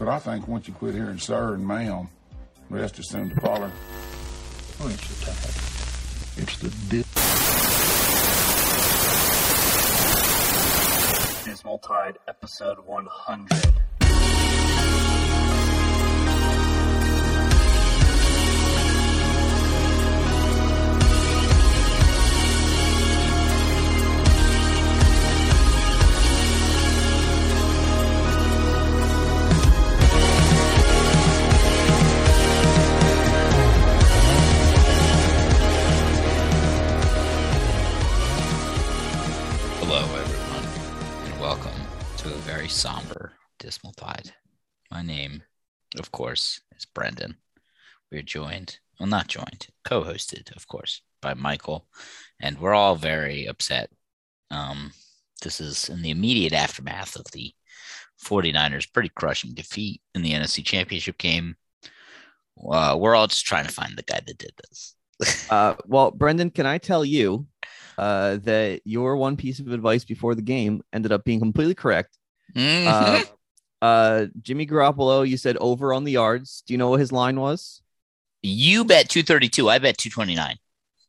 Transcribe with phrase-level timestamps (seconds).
[0.00, 2.08] But I think once you quit hearing sir and ma'am,
[2.70, 3.70] rest is soon to follow.
[4.80, 6.42] Oh, it's the tide.
[6.42, 7.06] It's the dip.
[11.44, 13.74] Dismal Tide, episode 100.
[42.70, 44.32] Somber Dismal Tide.
[44.90, 45.42] My name,
[45.98, 47.36] of course, is Brendan.
[48.10, 51.86] We're joined, well, not joined, co hosted, of course, by Michael,
[52.40, 53.90] and we're all very upset.
[54.52, 54.92] Um,
[55.42, 57.52] this is in the immediate aftermath of the
[58.24, 61.56] 49ers' pretty crushing defeat in the NFC Championship game.
[62.70, 64.94] Uh, we're all just trying to find the guy that did this.
[65.50, 67.46] Uh, well, Brendan, can I tell you
[67.98, 72.16] uh, that your one piece of advice before the game ended up being completely correct?
[72.56, 73.22] Uh,
[73.82, 76.62] uh, Jimmy Garoppolo, you said over on the yards.
[76.66, 77.82] Do you know what his line was?
[78.42, 79.68] you bet 232.
[79.68, 80.56] I bet 229.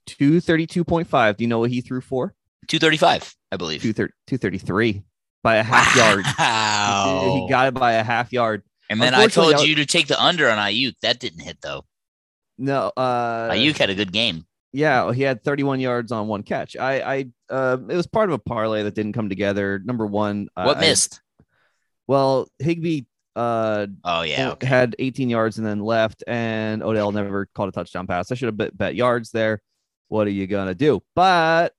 [0.08, 1.38] 232.5.
[1.38, 2.34] Do you know what he threw for?
[2.68, 3.82] 235, I believe.
[3.82, 5.04] 230 233
[5.44, 6.26] by a half yard.
[6.38, 7.42] Wow.
[7.46, 8.64] He got it by a half yard.
[8.90, 10.96] And then I told I- you to take the under on Aiyuk.
[11.02, 11.86] That didn't hit though.
[12.58, 14.46] No, uh, Aiyuk had a good game.
[14.74, 16.78] Yeah, he had 31 yards on one catch.
[16.78, 19.82] I, I, uh, it was part of a parlay that didn't come together.
[19.84, 21.22] Number one, uh, What I- missed?
[22.12, 23.04] Well, Higbee,
[23.38, 24.52] uh, oh yeah.
[24.52, 24.68] Okay.
[24.68, 28.34] had 18 yards and then left, and Odell never caught a touchdown pass.
[28.34, 29.62] I should have bet, bet yards there.
[30.10, 31.02] What are you gonna do?
[31.16, 31.74] But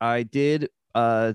[0.00, 1.32] I did, uh,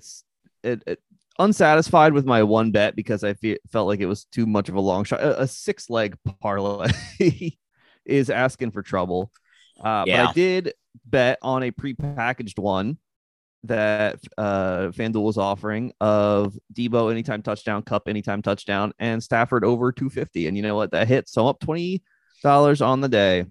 [0.62, 1.00] it, it
[1.40, 4.76] unsatisfied with my one bet because I fe- felt like it was too much of
[4.76, 5.22] a long shot.
[5.22, 6.92] A, a six leg parlay
[8.06, 9.32] is asking for trouble.
[9.82, 10.26] Uh, Yeah.
[10.26, 10.74] But I did
[11.06, 12.98] bet on a prepackaged one
[13.66, 19.92] that uh FanDuel is offering of Deebo anytime touchdown, Kupp anytime touchdown, and Stafford over
[19.92, 20.48] 250.
[20.48, 20.92] And you know what?
[20.92, 21.30] That hit.
[21.30, 22.02] So I'm up $20
[22.86, 23.46] on the day.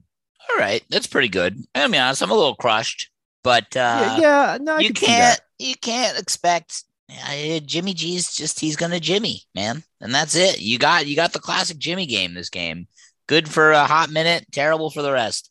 [0.51, 1.57] All right, that's pretty good.
[1.75, 3.11] I mean, honest, I'm a little crushed,
[3.43, 8.35] but uh, yeah, yeah, no, I you can can't, you can't expect uh, Jimmy G's
[8.35, 10.61] just he's gonna Jimmy man, and that's it.
[10.61, 12.89] You got you got the classic Jimmy game this game.
[13.29, 15.51] Good for a hot minute, terrible for the rest.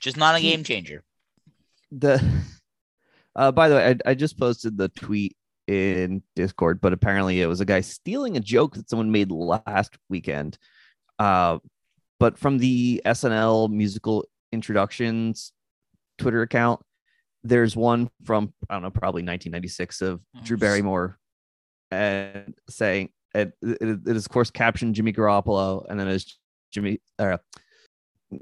[0.00, 1.02] Just not a game changer.
[1.90, 2.22] The
[3.36, 5.36] uh by the way, I, I just posted the tweet
[5.66, 9.96] in Discord, but apparently it was a guy stealing a joke that someone made last
[10.08, 10.58] weekend.
[11.18, 11.58] Uh
[12.20, 15.52] but from the SNL musical introductions
[16.18, 16.80] Twitter account,
[17.42, 21.18] there's one from I don't know, probably 1996 of Drew Barrymore
[21.90, 26.38] and saying it, it, it is of course captioned Jimmy Garoppolo and then it's
[26.72, 27.38] Jimmy uh,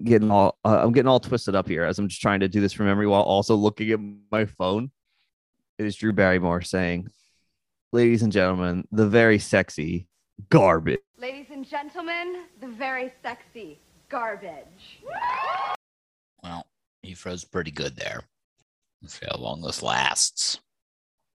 [0.05, 2.61] getting all uh, I'm getting all twisted up here as I'm just trying to do
[2.61, 4.01] this from memory while also looking at
[4.31, 4.91] my phone.
[5.79, 7.09] It is Drew Barrymore saying,
[7.93, 10.07] "Ladies and gentlemen, the very sexy
[10.49, 13.79] garbage." Ladies and gentlemen, the very sexy
[14.09, 15.01] garbage.
[16.43, 16.67] Well,
[17.03, 18.25] he froze pretty good there.
[19.01, 20.61] Let's see how long this lasts.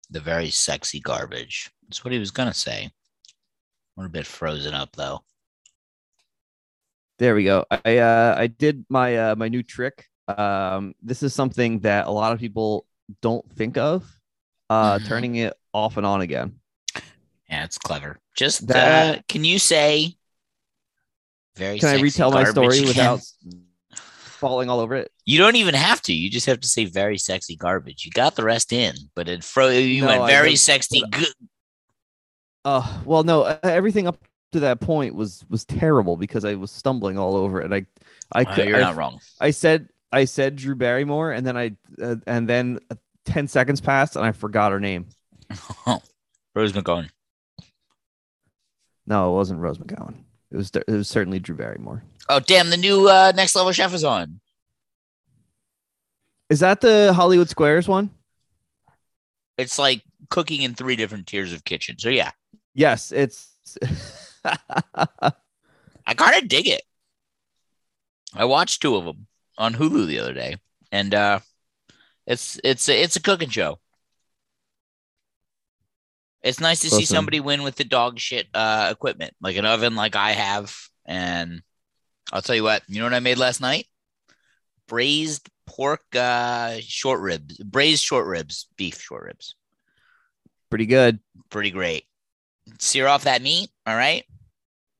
[0.09, 1.69] The very sexy garbage.
[1.83, 2.91] That's what he was gonna say.
[3.95, 5.21] We're a bit frozen up though.
[7.19, 7.65] There we go.
[7.71, 10.05] I uh, I did my uh, my new trick.
[10.27, 12.85] Um, this is something that a lot of people
[13.21, 14.05] don't think of.
[14.69, 15.07] Uh, Mhm.
[15.07, 16.59] turning it off and on again.
[17.49, 18.19] Yeah, it's clever.
[18.35, 20.17] Just That- uh, can you say
[21.55, 23.21] very Can I retell my story without
[24.11, 25.11] falling all over it?
[25.25, 26.13] You don't even have to.
[26.13, 28.05] You just have to say very sexy garbage.
[28.05, 31.33] You got the rest in, but it fro you No, went very sexy good.
[32.65, 34.17] Uh, well, no, everything up
[34.51, 37.71] to that point was was terrible because I was stumbling all over it.
[37.71, 37.85] I,
[38.31, 39.19] I, could, you're I, not wrong.
[39.39, 41.71] I said I said Drew Barrymore, and then I
[42.01, 45.07] uh, and then uh, ten seconds passed, and I forgot her name.
[46.55, 47.09] Rose McGowan.
[49.05, 50.15] No, it wasn't Rose McGowan.
[50.51, 52.03] It was it was certainly Drew Barrymore.
[52.29, 52.69] Oh damn!
[52.69, 54.39] The new uh, next level chef is on.
[56.49, 58.09] Is that the Hollywood Squares one?
[59.57, 61.97] It's like cooking in three different tiers of kitchen.
[61.99, 62.31] So yeah,
[62.77, 63.49] Yes, it's.
[66.05, 66.81] I kind of dig it.
[68.33, 69.27] I watched two of them
[69.57, 70.57] on Hulu the other day,
[70.91, 71.39] and uh,
[72.25, 73.79] it's it's a, it's a cooking show.
[76.43, 79.95] It's nice to see somebody win with the dog shit uh, equipment, like an oven,
[79.95, 80.73] like I have.
[81.05, 81.61] And
[82.31, 83.87] I'll tell you what, you know what I made last night?
[84.87, 89.55] Braised pork uh, short ribs, braised short ribs, beef short ribs.
[90.69, 91.19] Pretty good.
[91.49, 92.05] Pretty great.
[92.79, 94.23] Sear off that meat, all right?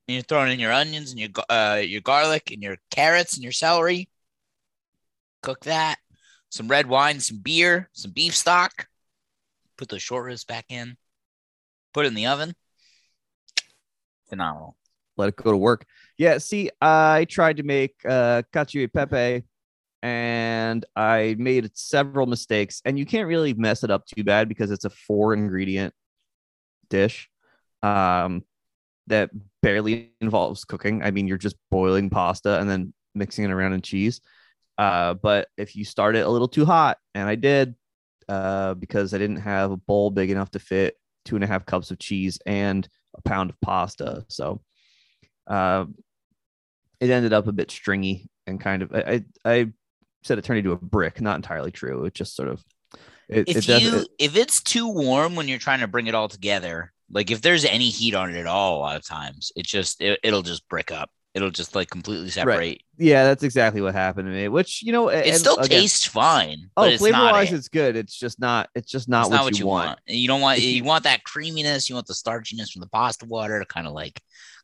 [0.07, 3.43] And you're throwing in your onions and your uh, your garlic and your carrots and
[3.43, 4.09] your celery.
[5.43, 5.97] Cook that.
[6.49, 8.87] Some red wine, some beer, some beef stock.
[9.77, 10.97] Put those short ribs back in.
[11.93, 12.55] Put it in the oven.
[14.29, 14.77] Phenomenal.
[15.17, 15.85] let it go to work.
[16.17, 19.43] Yeah, see, I tried to make uh cacio e pepe
[20.03, 24.69] and I made several mistakes and you can't really mess it up too bad because
[24.71, 25.93] it's a four ingredient
[26.89, 27.29] dish
[27.81, 28.43] um
[29.07, 29.29] that
[29.61, 31.03] barely involves cooking.
[31.03, 34.21] I mean, you're just boiling pasta and then mixing it around in cheese.
[34.77, 37.75] Uh but if you start it a little too hot and I did
[38.29, 40.95] uh because I didn't have a bowl big enough to fit
[41.25, 44.25] two and a half cups of cheese and a pound of pasta.
[44.29, 44.61] So
[45.47, 45.85] uh,
[46.99, 49.67] it ended up a bit stringy and kind of I, I I
[50.23, 51.21] said it turned into a brick.
[51.21, 52.05] Not entirely true.
[52.05, 52.63] It just sort of
[53.29, 56.15] it, If it you it- if it's too warm when you're trying to bring it
[56.15, 59.51] all together, like if there's any heat on it at all, a lot of times
[59.55, 61.09] it just it, it'll just brick up.
[61.33, 62.81] It'll just like completely separate.
[62.97, 64.47] yeah, that's exactly what happened to me.
[64.47, 66.71] Which you know, It and still again, tastes fine.
[66.75, 67.57] Oh, flavor wise, it.
[67.57, 67.95] it's good.
[67.95, 68.69] It's just not.
[68.73, 69.87] It's just not, It's what, not what you, you want.
[69.89, 69.99] want.
[70.07, 71.89] You don't want you want that creaminess.
[71.89, 74.19] You want the starchiness from the pasta water to kind of like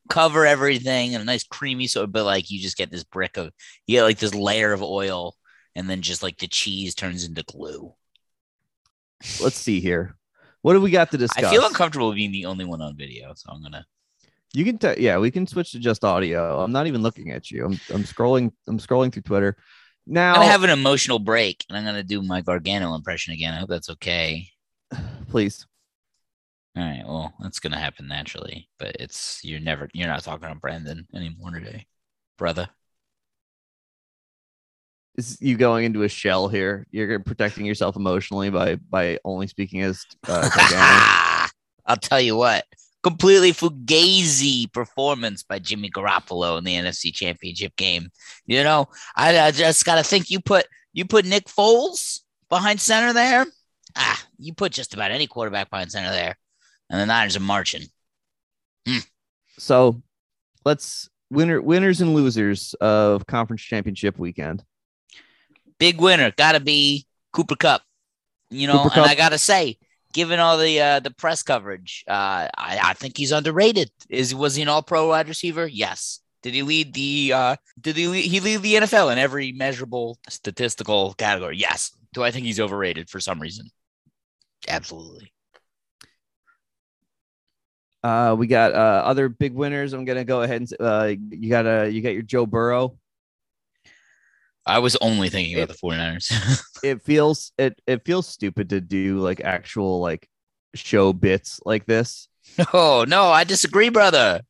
[0.10, 1.86] cover everything and a nice creamy.
[1.86, 3.52] So, but like you just get this brick of
[3.86, 5.36] you get like this layer of oil,
[5.76, 7.94] and then just like the cheese turns into glue.
[9.40, 10.16] Let's see here.
[10.64, 11.44] What do we got to discuss?
[11.44, 13.86] I feel uncomfortable being the only one on video, so I'm gonna.
[14.54, 16.62] You can, tell, yeah, we can switch to just audio.
[16.62, 17.66] I'm not even looking at you.
[17.66, 18.54] I'm, I'm scrolling.
[18.68, 19.58] I'm scrolling through Twitter.
[20.08, 23.54] Now, I'm gonna have an emotional break, and I'm gonna do my Gargano impression again.
[23.54, 24.48] I hope that's okay.
[25.30, 25.68] please.
[26.78, 30.56] All right, well, that's gonna happen naturally, but it's you're never you're not talking to
[30.56, 31.88] Brandon anymore today,
[32.38, 32.70] brother.
[35.16, 36.88] Is you going into a shell here?
[36.92, 41.48] You're protecting yourself emotionally by by only speaking as uh,
[41.86, 42.66] I'll tell you what,
[43.04, 48.10] completely fugazi performance by Jimmy Garoppolo in the NFC Championship game.
[48.46, 52.80] You know, I, I just got to think you put you put Nick Foles behind
[52.80, 53.46] center there.
[53.96, 56.38] Ah, you put just about any quarterback behind center there,
[56.90, 57.84] and the Niners are marching.
[59.60, 60.02] So
[60.66, 64.64] let's winner winners and losers of conference championship weekend.
[65.80, 67.82] Big winner, got to be Cooper Kupp.
[68.50, 69.10] You know, Cooper and.
[69.10, 69.78] I got to say,
[70.14, 73.92] given all the uh, the press coverage, uh, I, I think he's underrated.
[74.10, 75.68] Is was he an All Pro wide receiver?
[75.68, 76.20] Yes.
[76.44, 77.32] Did he lead the?
[77.34, 81.58] Uh, did he lead, he lead the NFL in every measurable statistical category?
[81.58, 81.92] Yes.
[82.14, 83.68] Do I think he's overrated for some reason?
[84.68, 85.34] Absolutely.
[88.04, 89.94] Uh, we got uh, other big winners.
[89.94, 92.98] I'm gonna go ahead and uh, you got uh, you got your Joe Burrow.
[94.66, 96.62] I was only thinking about the 49ers.
[96.84, 100.28] It feels it it feels stupid to do like actual like
[100.76, 102.28] show bits like this.
[102.74, 104.42] no, no, I disagree, brother.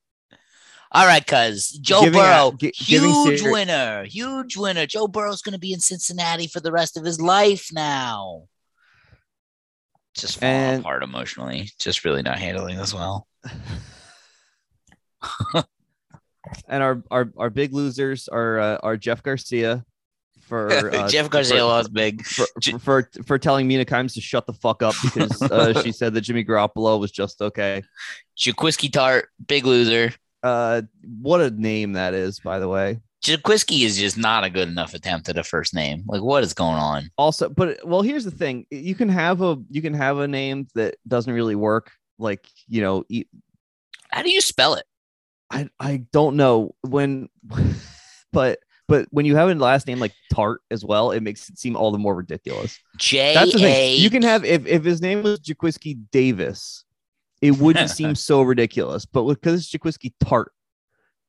[0.91, 4.87] All right, cuz Joe Giving Burrow, out- huge winner, huge winner.
[4.87, 8.47] Joe Burrow's going to be in Cincinnati for the rest of his life now.
[10.15, 11.69] Just falling And- apart emotionally.
[11.79, 13.27] Just really not handling this well.
[16.67, 19.85] And our our, our big losers are uh, are Jeff Garcia
[20.47, 22.25] for uh, Jeff lost big.
[22.25, 25.91] for, for, for for telling Mina Kimes to shut the fuck up because uh, she
[25.91, 27.83] said that Jimmy Garoppolo was just okay.
[28.37, 30.13] Jaquiski Tartt, big loser.
[30.41, 30.81] Uh,
[31.21, 32.99] what a name that is, by the way.
[33.23, 36.03] Jaquiski is just not a good enough attempt at a first name.
[36.05, 37.09] Like, what is going on?
[37.17, 40.67] Also, but well, here's the thing: you can have a you can have a name
[40.75, 41.91] that doesn't really work.
[42.19, 43.25] Like you know, e-
[44.09, 44.85] How do you spell it?
[45.49, 47.29] I I don't know when,
[48.33, 51.57] but but when you have a last name like Tartt as well, it makes it
[51.57, 52.77] seem all the more ridiculous.
[52.97, 53.95] J A.
[53.95, 56.83] You can have if if his name was Jaquiski Davis,
[57.41, 59.05] it wouldn't seem so ridiculous.
[59.05, 60.47] But because it's Jaquiski Tartt,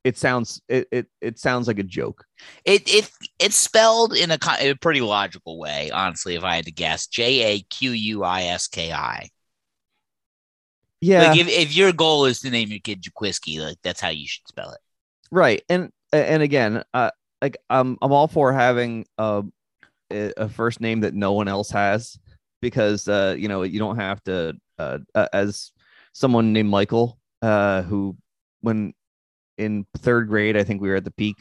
[0.02, 2.24] it sounds it, it it sounds like a joke.
[2.64, 6.34] It it it's spelled in a, ki- a pretty logical way, honestly.
[6.34, 9.30] If I had to guess, J A Q U I S K I.
[11.00, 14.08] Yeah, Like if, if your goal is to name your kid Jaquiski, like that's how
[14.08, 14.78] you should spell it.
[15.30, 15.62] right.
[15.68, 17.10] And and again, uh,
[17.44, 19.44] like I'm I'm all for having a
[20.10, 22.18] a first name that no one else has
[22.62, 25.72] because uh you know you don't have to uh uh, as
[26.14, 28.16] someone named Michael uh who
[28.62, 28.94] when
[29.58, 31.36] in third grade I think we were at the peak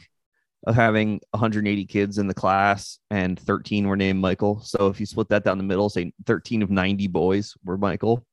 [0.66, 4.60] of having 180 kids in the class and 13 were named Michael.
[4.60, 8.26] So if you split that down the middle, say 13 of 90 boys were Michael.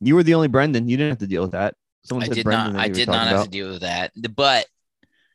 [0.00, 0.88] You were the only Brendan.
[0.88, 1.74] You didn't have to deal with that.
[2.04, 2.72] Someone I did Brendan.
[2.74, 2.82] not.
[2.82, 3.44] I did not have about.
[3.44, 4.12] to deal with that.
[4.34, 4.66] But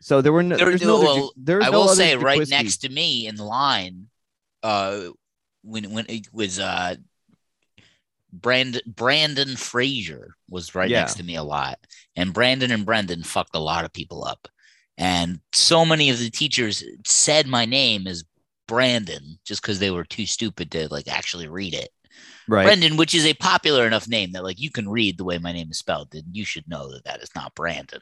[0.02, 0.58] So there were no.
[0.58, 1.00] there, there's no.
[1.00, 2.50] well, other, there's I no will say right Jaquiski.
[2.52, 4.08] next to me in line,
[4.64, 5.10] uh,
[5.64, 6.96] when when it was uh,
[8.32, 11.00] Brandon Brandon Frazier was right Yeah.
[11.02, 11.80] next to me a lot,
[12.16, 14.48] And Brandon and Brendan fucked a lot of people up.
[14.98, 18.24] And so many of the teachers said my name as
[18.68, 21.90] Brandon just because they were too stupid to like actually read it.
[22.48, 22.66] Right.
[22.66, 25.52] Brendan, which is a popular enough name that like you can read the way my
[25.52, 28.02] name is spelled, then you should know that that is not Brandon.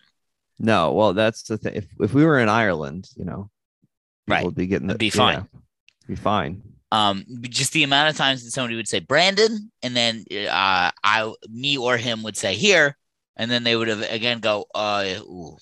[0.59, 1.74] No, well, that's the thing.
[1.75, 3.50] If if we were in Ireland, you know,
[4.27, 4.43] Right.
[4.45, 5.47] would be getting It'd the, be fine.
[5.53, 5.59] yeah,
[6.07, 6.62] be fine.
[6.91, 11.33] Um, just the amount of times that somebody would say Brandon, and then uh, I,
[11.50, 12.95] me or him would say here,
[13.35, 15.57] and then they would have again go, uh, ooh,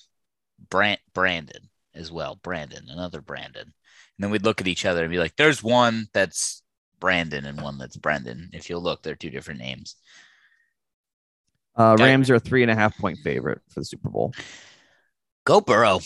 [0.70, 3.72] Brand, Brandon as well, Brandon, another Brandon, and
[4.18, 6.62] then we'd look at each other and be like, "There's one that's
[7.00, 8.50] Brandon and one that's Brendan.
[8.52, 9.96] If you'll look, they're two different names."
[11.76, 14.32] Uh, Rams are a three and a half point favorite for the Super Bowl.
[15.44, 16.00] Go Burrow.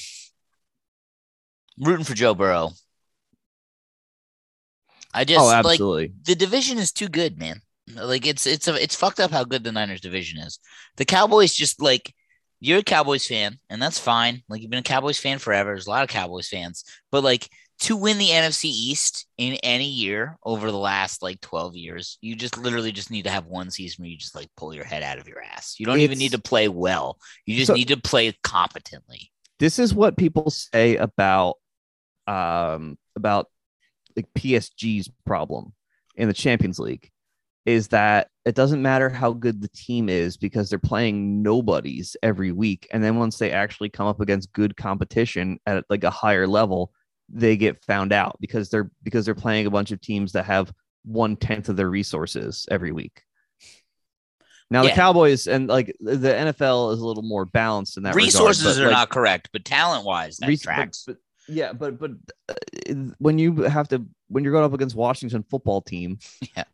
[1.79, 2.73] Rooting for Joe Burrow.
[5.15, 7.63] I just oh, like the division is too good, man.
[7.95, 10.59] Like it's it's a, it's fucked up how good the Niners division is.
[10.97, 12.15] The Cowboys just like
[12.61, 14.43] you're a Cowboys fan, and that's fine.
[14.49, 15.71] Like you've been a Cowboys fan forever.
[15.71, 17.49] There's a lot of Cowboys fans, but like
[17.81, 22.35] to win the NFC East in any year over the last like 12 years, you
[22.35, 25.03] just literally just need to have one season where you just like pull your head
[25.05, 25.77] out of your ass.
[25.79, 27.19] You don't even need to play well.
[27.47, 29.31] You just So- need to play competently.
[29.61, 31.57] this is what people say about
[32.29, 33.47] um about
[34.17, 35.73] like PSG's problem
[36.17, 37.11] in the Champions League
[37.67, 42.51] is that it doesn't matter how good the team is because they're playing nobodies every
[42.53, 46.47] week and then once they actually come up against good competition at like a higher
[46.47, 46.93] level
[47.29, 50.73] they get found out because they're because they're playing a bunch of teams that have
[51.05, 53.23] one tenth of their resources every week
[54.71, 54.91] now Yeah.
[54.91, 58.77] the Cowboys and like the NFL is a little more balanced in that regard, Resources
[58.77, 61.05] but, are like, not correct, but talent wise, that Res- but- tracks.
[61.07, 61.17] but-
[61.51, 62.11] yeah, but but
[62.51, 62.55] uh,
[63.19, 66.19] when you have to when you're going up against Washington football team,
[66.57, 66.65] Yeah.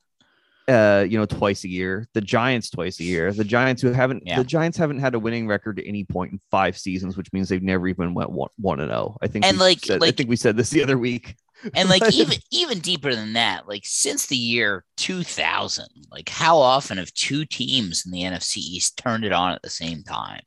[0.69, 4.23] Uh, you know, twice a year, the Giants twice a year, the Giants who haven't
[4.27, 4.39] Yeah.
[4.39, 7.49] the Giants haven't had a winning record at any point in five seasons, which means
[7.49, 9.19] they've never even went one one and zero.
[9.23, 11.37] I think And, like- said, I think we said this the other week.
[11.75, 16.99] and like even even deeper than that like since the year 2000 like how often
[16.99, 20.43] have two teams in the nfc east turned it on at the same time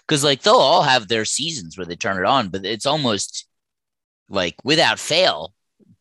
[0.00, 3.46] because like they'll all have their seasons where they turn it on but it's almost
[4.28, 5.52] like without fail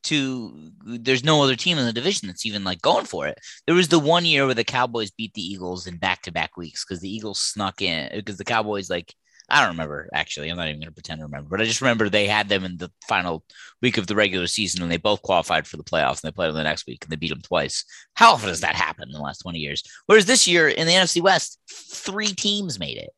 [0.05, 3.75] to there's no other team in the division that's even like going for it there
[3.75, 7.13] was the one year where the cowboys beat the eagles in back-to-back weeks because the
[7.13, 9.13] eagles snuck in because the cowboys like
[9.49, 11.81] i don't remember actually i'm not even going to pretend to remember but i just
[11.81, 13.43] remember they had them in the final
[13.81, 16.47] week of the regular season and they both qualified for the playoffs and they played
[16.47, 17.85] them the next week and they beat them twice.
[18.15, 19.83] How often does that happen in the last 20 years?
[20.07, 23.11] Whereas this year in the NFC West, three teams made it.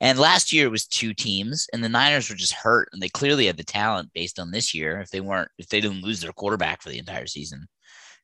[0.00, 3.08] And last year it was two teams, and the Niners were just hurt, and they
[3.08, 5.00] clearly had the talent based on this year.
[5.00, 7.66] If they weren't, if they didn't lose their quarterback for the entire season,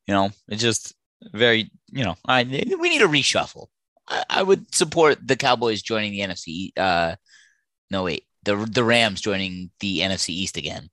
[0.07, 0.95] you know, it's just
[1.33, 3.69] very, you know, I we need a reshuffle.
[4.07, 6.73] I, I would support the Cowboys joining the NFC.
[6.77, 7.17] Uh,
[7.91, 10.91] no, wait, the the Rams joining the NFC East again.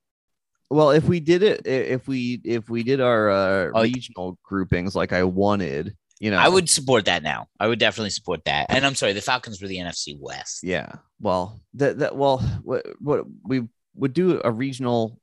[0.69, 4.95] Well, if we did it, if we if we did our uh, Oh, regional groupings
[4.95, 7.47] like I wanted, you know, I would support that now.
[7.59, 8.67] I would definitely support that.
[8.69, 10.63] And I'm sorry, the Falcons were the NFC West.
[10.63, 10.91] Yeah.
[11.21, 15.19] Well, that that well, what what we would do a regional,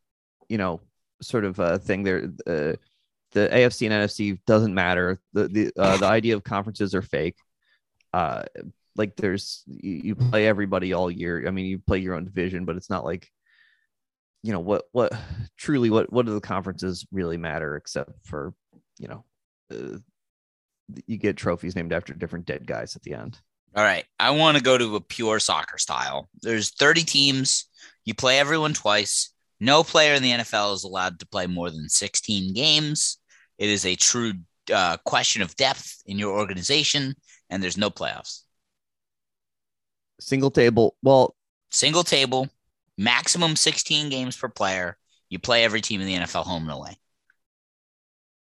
[0.49, 0.81] you know,
[1.21, 2.31] sort of uh, thing there.
[2.47, 2.77] Uh,
[3.33, 5.21] the AFC and NFC doesn't matter.
[5.35, 7.37] The the uh, the idea of conferences are fake.
[8.15, 8.45] Uh,
[8.97, 11.47] like there's you, you play everybody all year.
[11.47, 13.31] I mean, you play your own division, but it's not like,
[14.43, 15.13] you know, what what
[15.59, 18.55] truly what what do the conferences really matter except for,
[18.99, 19.25] you know,
[19.71, 19.99] uh,
[21.07, 23.41] you get trophies named after different dead guys at the end.
[23.75, 24.05] All right.
[24.19, 26.29] I want to go to a pure soccer style.
[26.43, 27.67] There's 30 teams.
[28.05, 29.33] You play everyone twice.
[29.61, 33.19] No player in the NFL is allowed to play more than 16 games.
[33.59, 34.35] It is a true
[34.73, 37.15] uh, question of depth in your organization,
[37.51, 38.43] and there's no playoffs.
[40.21, 40.97] Single table.
[41.03, 41.35] Well,
[41.71, 42.49] Single table,
[42.97, 44.97] maximum 16 games per player.
[45.29, 46.97] You play every team in the NFL home and away.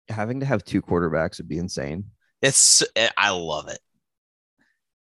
[0.10, 2.06] having to have two quarterbacks would be insane.
[2.48, 2.84] It's
[3.18, 3.80] I love it.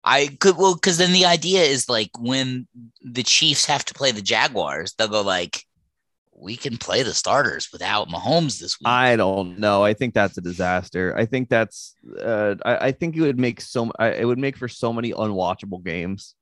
[0.04, 2.66] I could well because then the idea is like when
[3.02, 5.64] the Chiefs have to play the Jaguars, they'll go like,
[6.32, 8.87] we can play the starters without Mahomes this week.
[8.87, 9.85] I don't know.
[9.85, 11.14] I think that's a disaster.
[11.16, 11.94] I think that's.
[12.18, 13.90] Uh, I, I think it would make so.
[13.99, 16.35] I, it would make for so many unwatchable games.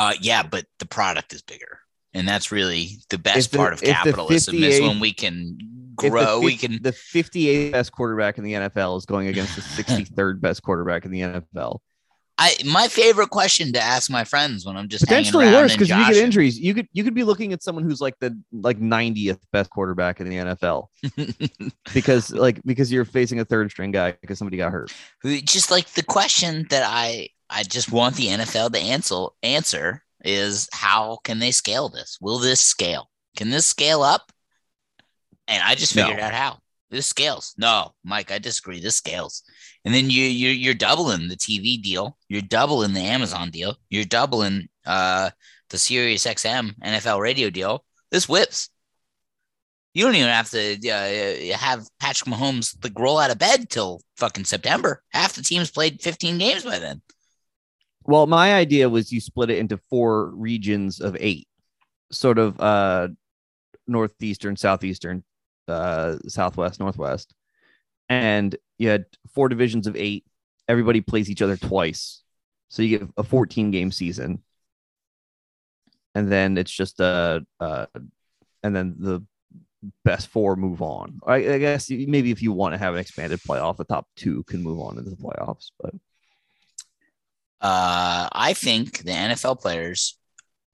[0.00, 1.79] uh, yeah, but the product is bigger,
[2.14, 6.08] and that's really the best the- part of capitalism is when we can If the
[6.10, 6.40] grow.
[6.40, 10.62] we can The 58th best quarterback in the NFL is going against the 63rd best
[10.62, 11.78] quarterback in the NFL.
[12.42, 15.96] I my favorite question to ask my friends when I'm just Potentially worse because you
[15.96, 16.58] get injuries.
[16.58, 20.20] You could you could be looking at someone who's like the like 90th best quarterback
[20.20, 20.86] in the NFL
[21.92, 24.90] because like because you're facing a third string guy because somebody got hurt.
[25.44, 30.68] Just like the question that I I just want the NFL to answer answer is
[30.72, 32.18] how can they scale this?
[32.20, 33.10] Will this scale?
[33.36, 34.32] Can this scale up?
[35.48, 36.04] And I just No.
[36.04, 36.58] figured out how.
[36.90, 37.54] This scales.
[37.56, 38.80] No, Mike, I disagree.
[38.80, 39.42] This scales.
[39.84, 42.18] And then you you you're doubling the TV deal.
[42.28, 43.76] You're doubling the Amazon deal.
[43.90, 45.30] You're doubling uh
[45.70, 47.84] the Sirius XM NFL radio deal.
[48.10, 48.70] This whips.
[49.94, 54.00] You don't even have to uh, have Patrick Mahomes like roll out of bed till
[54.16, 55.02] fucking September.
[55.10, 57.02] Half the teams played 15 games by then.
[58.10, 61.46] Well, my idea was you split it into four regions of eight,
[62.10, 63.06] sort of uh
[63.86, 65.22] northeastern, southeastern,
[65.68, 67.32] uh southwest, northwest.
[68.08, 70.24] And you had four divisions of eight.
[70.66, 72.24] Everybody plays each other twice.
[72.68, 74.42] So you get a 14 game season.
[76.16, 77.86] And then it's just uh uh
[78.64, 79.24] and then the
[80.04, 81.20] best four move on.
[81.24, 84.42] I, I guess maybe if you want to have an expanded playoff, the top two
[84.48, 85.70] can move on into the playoffs.
[85.80, 85.94] But
[87.60, 90.18] Uh, I think the NFL players.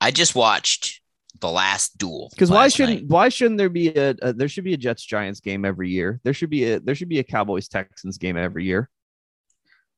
[0.00, 1.00] I just watched
[1.40, 3.08] the last duel Because why shouldn't night.
[3.08, 6.20] why shouldn't there be a, a there should be a Jets Giants game every year?
[6.22, 8.88] There should be a there should be a Cowboys Texans game every year.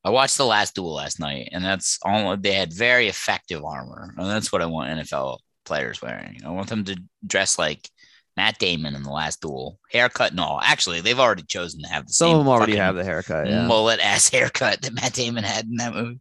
[0.04, 2.36] I watched the last duel last night, and that's all.
[2.36, 6.40] They had very effective armor, and that's what I want NFL players wearing.
[6.46, 7.88] I want them to dress like
[8.36, 10.60] Matt Damon in the last duel, haircut and all.
[10.62, 13.48] Actually, they've already chosen to have the Some same of them already have the haircut.
[13.48, 13.66] Yeah.
[13.66, 16.20] mullet ass haircut that Matt Damon had in that movie.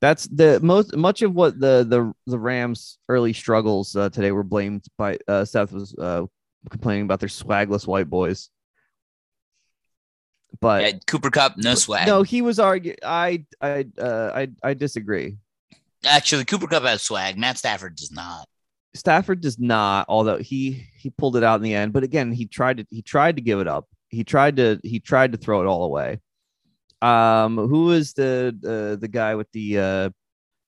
[0.00, 4.42] That's the most much of what the the the Rams early struggles uh, today were
[4.42, 6.26] blamed by uh, Seth was uh,
[6.70, 8.50] complaining about their swagless white boys.
[10.60, 12.06] But Yeah, Cooper Kupp, no swag.
[12.06, 12.98] no, he was arguing.
[13.04, 15.38] I I uh, I I disagree.
[16.04, 17.38] Actually, Cooper Kupp has swag.
[17.38, 18.46] Matt Stafford does not.
[18.94, 21.92] Stafford does not, although he he pulled it out in the end.
[21.92, 23.86] But again, he tried to he tried to give it up.
[24.08, 26.20] He tried to he tried to throw it all away.
[27.06, 30.10] Um, who was the uh, the guy with the uh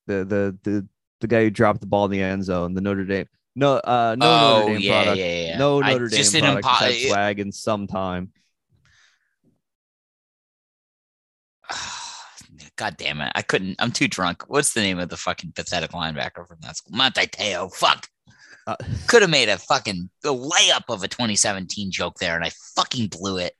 [0.07, 0.87] the the the
[1.19, 2.73] the guy who dropped the ball in the end zone?
[2.73, 3.27] The Notre Dame.
[3.55, 5.17] No, uh, no oh, Notre Dame yeah, product.
[5.17, 5.57] yeah, yeah.
[5.57, 8.31] No I Notre Dame just product impo- swag in some time.
[12.77, 13.33] God damn it.
[13.35, 13.75] I couldn't.
[13.79, 14.45] I'm too drunk.
[14.47, 16.95] What's the name of the fucking pathetic linebacker from that school?
[16.95, 17.73] Manti Te'o.
[17.73, 18.07] Fuck.
[18.65, 22.51] Uh, Could have made a fucking a layup of a 2017 joke there, and I
[22.75, 23.53] fucking blew it.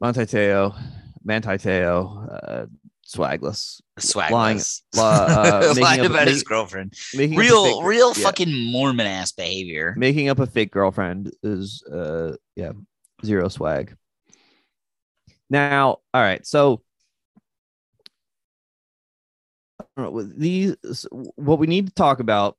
[0.00, 0.78] Manti Te'o,
[1.24, 2.66] Manti Te'o, uh,
[3.06, 4.82] swagless, Swagless.
[4.96, 6.94] uh, Lying up- about his make- girlfriend.
[7.14, 8.22] making up a Real, real yeah.
[8.24, 9.94] fucking Mormon ass behavior.
[9.98, 12.72] making up a fake girlfriend is uh yeah
[13.24, 13.96] zero swag
[15.50, 16.80] now all right so
[19.80, 20.76] I don't know, with these
[21.36, 22.56] what we need to talk about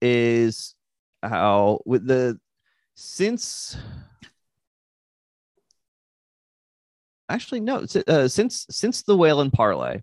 [0.00, 0.74] is
[1.22, 2.38] how with the
[2.94, 3.76] since
[7.28, 10.00] actually no uh, since since the Whalen parlay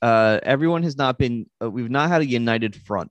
[0.00, 3.10] uh everyone has not been uh, we've not had a united front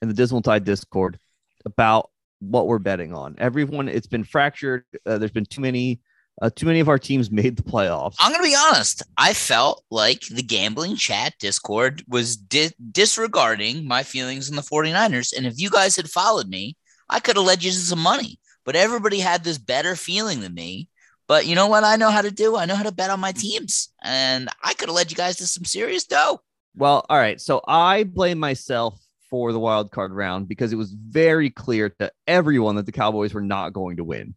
[0.00, 1.18] in the dismal tide discord
[1.64, 3.34] about what we're betting on.
[3.38, 4.84] Everyone, it's been fractured.
[5.04, 6.00] Uh, there's been too many,
[6.42, 8.16] uh, too many of our teams made the playoffs.
[8.20, 9.02] I'm gonna be honest.
[9.16, 15.36] I felt like the gambling chat Discord was di- disregarding my feelings in the 49ers.
[15.36, 16.76] And if you guys had followed me,
[17.08, 18.38] I could have led you to some money.
[18.64, 20.88] But everybody had this better feeling than me.
[21.28, 22.56] But you know what I know how to do?
[22.56, 23.92] I know how to bet on my teams.
[24.02, 26.40] And I could have led you guys to some serious dough.
[26.76, 27.40] Well, all right.
[27.40, 32.12] So I blame myself for the wild card round because it was very clear to
[32.26, 34.34] everyone that the Cowboys were not going to win.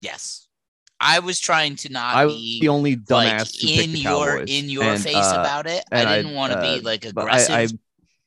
[0.00, 0.48] Yes.
[0.98, 4.70] I was trying to not I was be the only dumbass like in your in
[4.70, 5.84] your And, face uh, about it.
[5.92, 7.54] I didn't want to uh, be like aggressive.
[7.54, 7.62] I,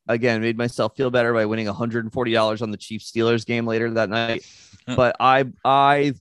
[0.08, 3.90] I again made myself feel better by winning $140 on the Chiefs Steelers game later
[3.92, 4.46] that night.
[4.86, 6.14] but I I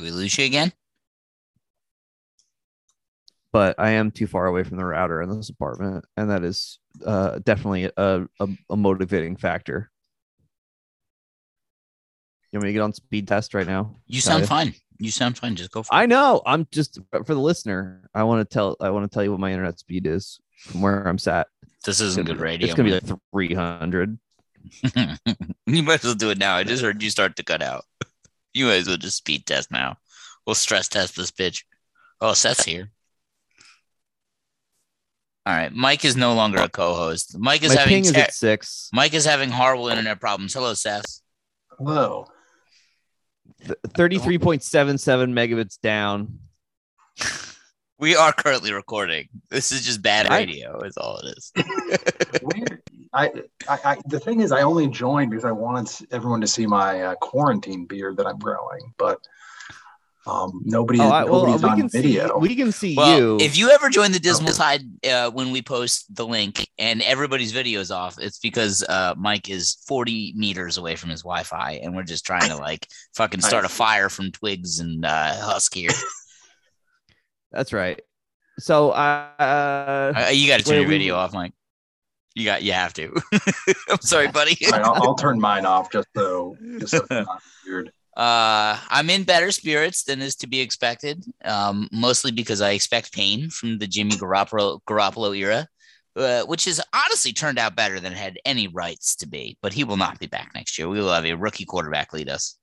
[0.00, 0.72] Do we lose you again?
[3.52, 6.78] but I am too far away from the router in this apartment, and that is
[7.04, 9.90] uh, definitely a, a, a motivating factor.
[12.50, 13.96] You want me to get on speed test right now?
[14.06, 14.74] You sound fine.
[14.98, 15.54] You sound fine.
[15.54, 16.08] Just go for I it.
[16.08, 16.42] know.
[16.46, 18.08] I'm just for the listener.
[18.14, 18.76] I want to tell.
[18.80, 21.46] I want to tell you what my internet speed is from where I'm sat.
[21.84, 22.66] This isn't good radio.
[22.66, 23.00] It's gonna man.
[23.04, 24.18] be like 300.
[25.66, 26.56] you might as well do it now.
[26.56, 27.84] I just heard you start to cut out.
[28.54, 29.96] You might as well just speed test now.
[30.46, 31.64] We'll stress test this bitch.
[32.20, 32.90] Oh, Seth's here.
[35.46, 35.72] All right.
[35.72, 37.38] Mike is no longer a co-host.
[37.38, 38.90] Mike is My having ping is ter- at six.
[38.92, 40.52] Mike is having horrible internet problems.
[40.54, 41.20] Hello, Seth.
[41.78, 42.26] Hello.
[43.62, 46.38] 33.77 megabits down.
[47.98, 49.28] We are currently recording.
[49.50, 50.80] This is just bad I- radio.
[50.82, 51.52] Is all it is.
[52.42, 52.82] Weird.
[53.12, 53.26] I,
[53.68, 57.02] I, I, the thing is, I only joined because I wanted everyone to see my
[57.02, 59.18] uh, quarantine beard that I'm growing, but
[60.26, 62.26] um, nobody, Oh, I, well, nobody's we on can video.
[62.28, 62.34] see.
[62.48, 63.38] We can see Well, you.
[63.40, 67.50] if you ever join the Dismal Tide uh, when we post the link and everybody's
[67.52, 71.96] video is off, it's because uh, Mike is 40 meters away from his Wi-Fi, and
[71.96, 75.90] we're just trying to like fucking start a fire from twigs and uh, husk here.
[77.50, 78.00] That's right.
[78.58, 81.54] So uh, Uh, you got to turn Wait, your we- video off, Mike.
[82.34, 82.62] You got.
[82.62, 83.14] You have to.
[83.88, 84.56] I'm sorry, buddy.
[84.70, 87.92] Right, I'll, I'll turn mine off just so, just so it's not weird.
[88.16, 91.24] Uh, I'm in better spirits than is to be expected.
[91.44, 95.66] Um, mostly because I expect pain from the Jimmy Garoppolo, Garoppolo era,
[96.16, 99.56] uh, which has honestly turned out better than it had any rights to be.
[99.62, 100.88] But he will not be back next year.
[100.88, 102.59] We will have a rookie quarterback lead us.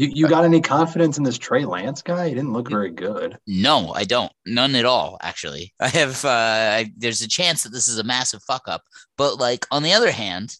[0.00, 2.30] You, you got any confidence in this Trey Lance guy?
[2.30, 3.36] He didn't look very good.
[3.46, 4.32] No, I don't.
[4.46, 5.18] None at all.
[5.20, 6.24] Actually, I have.
[6.24, 8.80] Uh, I, there's a chance that this is a massive fuck up.
[9.18, 10.56] But like on the other hand,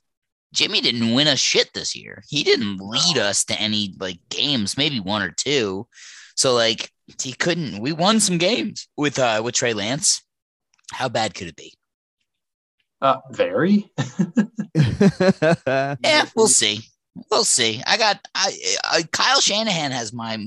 [0.52, 2.22] Jimmy didn't win us shit this year.
[2.28, 5.86] He didn't lead us to any like games, maybe one or two.
[6.36, 6.90] So like
[7.22, 7.80] he couldn't.
[7.80, 10.22] We won some games with uh with Trey Lance.
[10.92, 11.72] How bad could it be?
[13.00, 13.90] Uh, very.
[14.74, 16.80] Yeah, we'll see.
[17.30, 17.82] We'll see.
[17.86, 18.18] I got.
[18.34, 18.52] I,
[18.84, 20.38] I Kyle Shanahan has my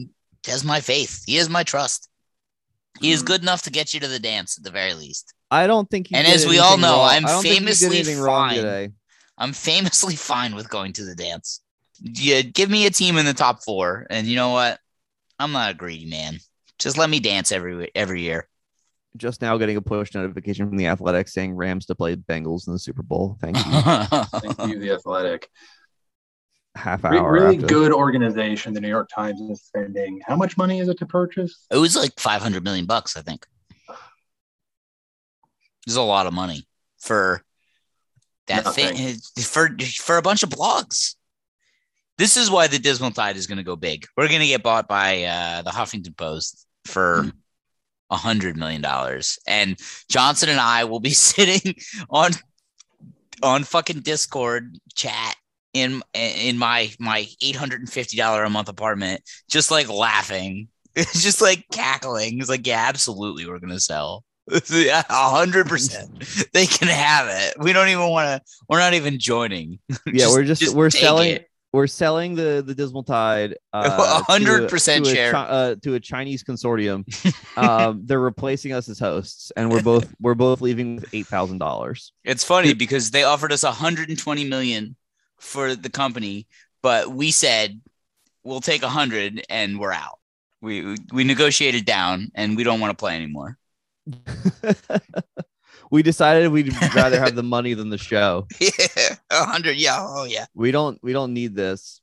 [0.47, 1.23] has my faith.
[1.25, 2.09] He has my trust.
[3.01, 3.25] He is Hmm.
[3.27, 5.33] good enough to get you to the dance at the very least.
[5.51, 7.09] I don't think he And did as we all know, wrong.
[7.09, 8.55] I'm I don't think he did famously anything wrong fine.
[8.57, 8.89] today.
[9.37, 11.61] I'm famously fine with going to the dance.
[12.01, 14.79] Yeah, give me a team in the top four, and you know what?
[15.39, 16.39] I'm not a greedy man.
[16.79, 18.47] Just let me dance every every year.
[19.15, 22.73] Just now getting a push notification from the Athletics saying Rams to play Bengals in
[22.73, 23.37] the Super Bowl.
[23.41, 23.63] Thank you.
[24.39, 25.47] Thank you, the athletic.
[26.75, 27.31] Half hour.
[27.31, 27.67] really after.
[27.67, 28.73] good organization.
[28.73, 30.21] The New York Times is spending.
[30.25, 31.65] How much money is it to purchase?
[31.71, 33.45] it was like 500 million bucks, I think.
[35.85, 36.65] There's a lot of money
[36.99, 37.43] for
[38.47, 38.95] that Nothing.
[38.95, 41.15] thing for for a bunch of blogs.
[42.17, 44.05] This is why the Dismal Tide is going to go big.
[44.15, 47.31] We're going to get bought by uh, the Huffington Post for
[48.09, 49.77] a hundred million dollars, and
[50.09, 51.75] Johnson and I will be sitting
[52.09, 52.31] on
[53.41, 55.35] on fucking Discord chat
[55.73, 60.67] in in my my eight hundred and fifty dollar a month apartment, just like laughing,
[60.95, 62.39] it's just like cackling.
[62.39, 64.23] It's like, yeah, absolutely, we're gonna sell.
[64.51, 66.09] A hundred percent.
[66.53, 67.55] They can have it.
[67.59, 68.51] We don't even want to.
[68.67, 69.79] We're not even joining.
[70.05, 71.47] Yeah, we're just, we're selling it.
[71.71, 75.33] we're selling the the Dismal Tide uh, A hundred percent a share.
[75.35, 77.05] Uh, to a Chinese consortium.
[77.57, 81.59] um, they're replacing us as hosts, and we're both we're both leaving with eight thousand
[81.59, 82.11] dollars.
[82.25, 84.95] It's funny because they offered us 120 million
[85.43, 86.47] for the company,
[86.81, 87.79] but we said
[88.43, 90.19] we'll take a 100 and we're out.
[90.61, 93.57] We we negotiated down and we don't want to play anymore.
[95.91, 98.47] we decided we'd rather have the money than the show.
[98.59, 99.77] Yeah, 100.
[99.77, 100.45] Yeah, oh yeah.
[100.53, 102.01] We don't we don't need this.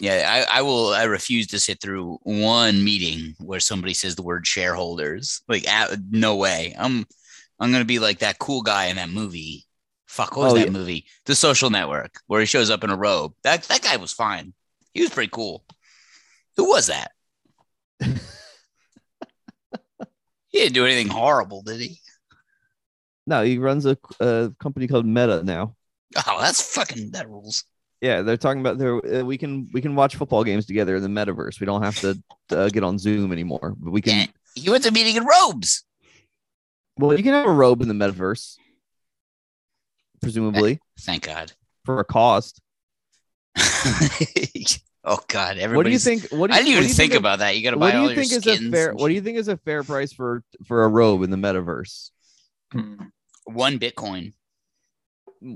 [0.00, 0.94] Yeah, I, I will.
[0.94, 5.42] I refuse to sit through one meeting where somebody says the word shareholders.
[5.46, 5.66] Like,
[6.10, 6.74] no way.
[6.78, 7.04] I'm
[7.60, 9.66] I'm gonna be like that cool guy in that movie.
[10.10, 10.72] Fuck, what was Oh, that yeah.
[10.72, 11.06] movie?
[11.26, 13.32] The Social Network, where he shows up in a robe.
[13.44, 14.54] That that guy was fine.
[14.92, 15.64] He was pretty cool.
[16.56, 17.12] Who was that?
[18.00, 18.08] he
[20.52, 22.00] didn't do anything horrible, did he?
[23.26, 25.76] No, he runs a, a company called Meta now.
[26.26, 27.62] Oh, that's fucking that rules.
[28.00, 29.20] Yeah, they're talking about there.
[29.20, 31.60] Uh, we can we can watch football games together in the metaverse.
[31.60, 32.20] We don't have to
[32.50, 33.76] uh, get on Zoom anymore.
[33.78, 34.14] But we can.
[34.18, 35.84] Yeah, he went to meeting in robes.
[36.98, 38.56] Well, you can have a robe in the metaverse,
[40.22, 41.52] presumably Thank God.
[41.84, 42.60] for a cost.
[45.04, 45.76] oh God, everybody.
[45.76, 46.28] What do you think?
[46.30, 47.56] What do I you, didn't even do you think of- about that.
[47.56, 48.92] You got to What buy do all you your think is a skins fair?
[48.94, 52.10] What do you think is a fair price for for a robe in the metaverse?
[52.72, 52.94] Hmm.
[53.44, 54.32] one Bitcoin.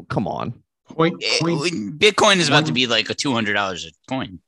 [0.09, 0.63] Come on.
[0.89, 4.41] Point, Eh, Bitcoin is about to be like a two hundred dollars a coin.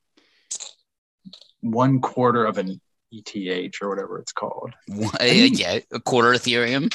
[1.60, 2.80] one quarter of an
[3.12, 4.72] ETH or whatever it's called.
[4.88, 6.92] One- yeah, a quarter Ethereum.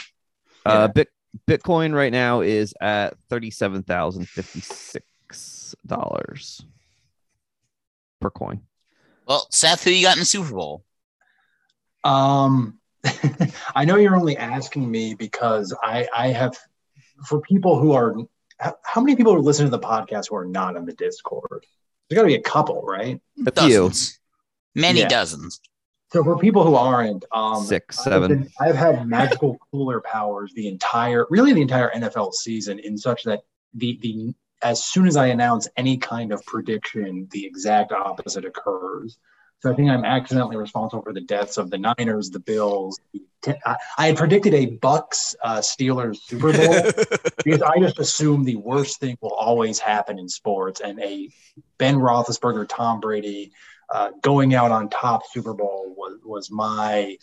[0.66, 1.08] Uh, Bit
[1.48, 6.62] Bitcoin right now is at thirty-seven thousand fifty-six dollars
[8.20, 8.62] per coin.
[9.28, 10.84] Well, Seth, who you got in the Super Bowl?
[12.04, 12.80] Um,
[13.76, 16.58] I know you're only asking me because I, I have,
[17.26, 18.16] for people who are,
[18.60, 21.66] how, how many people are listening to the podcast who are not on the Discord?
[22.10, 23.20] There's got to be a couple, right?
[23.48, 23.84] A few.
[23.84, 24.20] Dozens,
[24.76, 25.08] many Yeah.
[25.08, 25.62] dozens.
[26.12, 28.28] So for people who aren't, um, Six, I've seven.
[28.30, 33.24] been- I've had magical cooler powers the entire, really the entire NFL season, in such
[33.24, 33.42] that
[33.74, 39.18] the the as soon as I announce any kind of prediction, the exact opposite occurs.
[39.62, 43.00] So I think I'm accidentally responsible for the deaths of the Niners, the Bills.
[43.44, 46.92] the I, I had predicted a Bucs uh, Steelers Super Bowl
[47.46, 51.30] because I just assume the worst thing will always happen in sports, and a
[51.78, 53.52] Ben Roethlisberger, Tom Brady
[53.94, 57.18] uh, going out on top Super Bowl was was my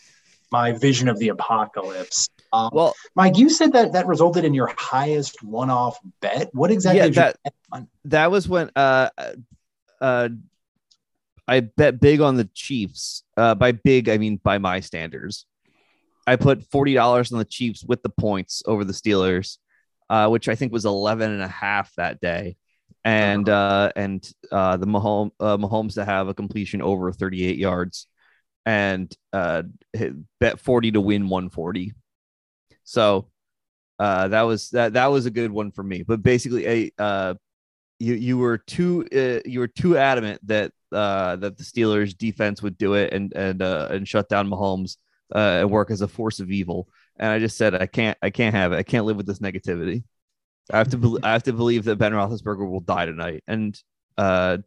[0.50, 2.28] my vision of the apocalypse.
[2.52, 6.48] Um, Well, Mike, you said that that resulted in your highest one-off bet.
[6.52, 6.98] What exactly?
[6.98, 7.88] Yeah, did you that- bet on?
[8.06, 9.10] that was when uh
[10.00, 10.28] uh
[11.46, 13.24] I bet big on the Chiefs.
[13.36, 15.46] Uh by big I mean by my standards.
[16.26, 19.56] I put forty dollars on the Chiefs with the points over the Steelers,
[20.10, 22.56] uh, which I think was 11 and a half that day.
[23.08, 28.06] And uh and uh the Mahomes uh, Mahomes to have a completion over 38 yards
[28.66, 29.62] and uh
[30.40, 31.94] bet 40 to win 140.
[32.84, 33.30] So
[33.98, 36.02] uh that was that that was a good one for me.
[36.02, 37.34] But basically a uh
[37.98, 42.62] you you were too uh, you were too adamant that uh, that the Steelers defense
[42.62, 44.98] would do it and and uh, and shut down Mahomes
[45.34, 46.88] uh, and work as a force of evil.
[47.16, 48.76] And I just said I can't I can't have it.
[48.76, 50.04] I can't live with this negativity.
[50.72, 53.42] I have to bel I have to believe that Ben Roethlisberger will die tonight.
[53.46, 53.80] And
[54.16, 54.58] uh,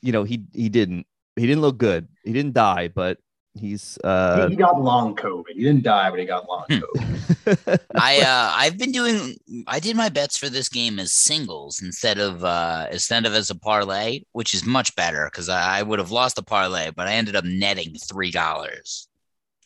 [0.00, 2.08] you know he he didn't he didn't look good.
[2.24, 3.18] He didn't die, but
[3.54, 5.54] he's uh he got long COVID.
[5.54, 6.78] He didn't die, but he got long Hmm.
[6.78, 7.80] COVID.
[7.96, 12.18] I uh I've been doing I did my bets for this game as singles instead
[12.18, 15.98] of uh instead of as a parlay, which is much better because I, I would
[15.98, 19.08] have lost the parlay, but I ended up netting three dollars.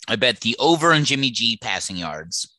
[0.06, 2.53] I bet the over on Jimmy G passing yards.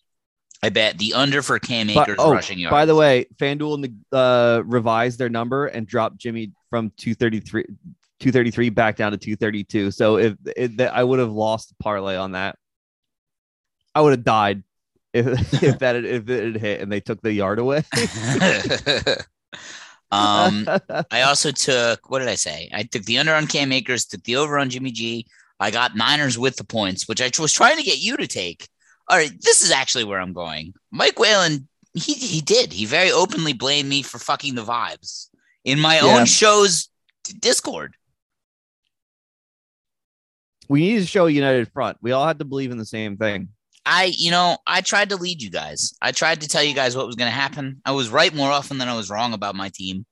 [0.66, 2.72] I bet the under for Cam Akers oh, rushing yards.
[2.72, 7.66] by the way, FanDuel uh, revised their number and dropped Jimmy from 233,
[8.20, 9.92] 233 back down to 232.
[9.92, 12.58] So if, if that, I would have lost the parlay on that,
[13.94, 14.64] I would have died
[15.14, 17.84] if, if that had, if it had hit and they took the yard away.
[20.12, 20.68] um
[21.12, 22.70] I also took what did I say?
[22.74, 25.28] I took the under on Cam Akers, took the over on Jimmy G.
[25.60, 28.68] I got Niners with the points, which I was trying to get you to take.
[29.10, 30.74] All right, this is actually where I'm going.
[30.92, 32.74] Mike Whalen, he he did.
[32.74, 35.28] He very openly blamed me for fucking the vibes
[35.64, 36.18] in my Yeah.
[36.20, 36.90] own show's
[37.40, 37.96] Discord.
[40.68, 41.98] we need to show a united front.
[42.02, 43.50] We all had to believe in the same thing.
[43.86, 45.94] I, you know, I tried to lead you guys.
[46.02, 47.82] I tried to tell you guys what was going to happen.
[47.86, 50.08] I was right more often than I was wrong about my team.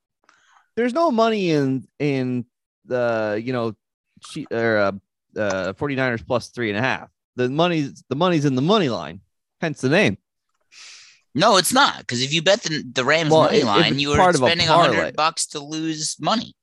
[0.76, 2.46] There's no money in in
[2.86, 3.74] the you know
[4.22, 4.92] che- or uh,
[5.40, 7.10] uh 49ers plus three and a half.
[7.36, 9.22] The money's the money's in the money line,
[9.62, 10.18] hence the name.
[11.36, 14.34] No, it's not because if you bet the, the Rams Well, money line, you were
[14.34, 16.56] spending a hundred bucks to lose money.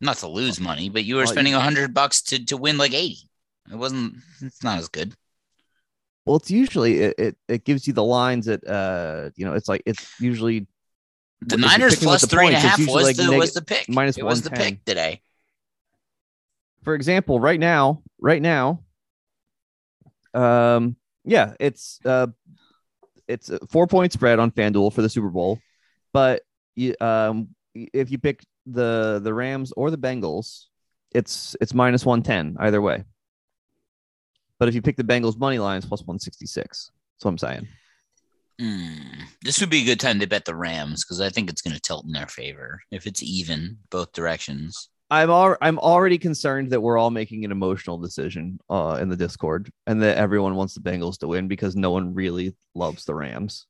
[0.00, 2.78] Not to lose money, but you were Well, spending a hundred bucks to to win
[2.78, 3.28] like eighty.
[3.70, 4.16] It wasn't.
[4.40, 5.14] It's not as good.
[6.24, 9.68] Well, it's usually it, it, it gives you the lines that uh you know it's
[9.68, 10.66] like it's usually
[11.40, 13.88] The Niners plus the three and a half was like the neg- was the pick.
[13.88, 15.22] minus it was the pick today.
[16.82, 18.82] For example right now right now
[20.34, 22.26] um yeah it's uh
[23.28, 25.58] it's a four point spread on FanDuel for the Super Bowl
[26.12, 26.42] but
[26.74, 30.66] you um if you pick the the Rams or the Bengals
[31.12, 33.04] it's it's minus 110 either way
[34.58, 37.68] but if you pick the Bengals money lines, plus 166 that's what I'm saying
[38.60, 39.22] Hmm.
[39.42, 41.74] This would be a good time to bet the Rams because I think it's going
[41.74, 44.90] to tilt in their favor if it's even both directions.
[45.10, 49.16] I'm al- I'm already concerned that we're all making an emotional decision uh, in the
[49.16, 53.14] Discord, and that everyone wants the Bengals to win because no one really loves the
[53.14, 53.66] Rams,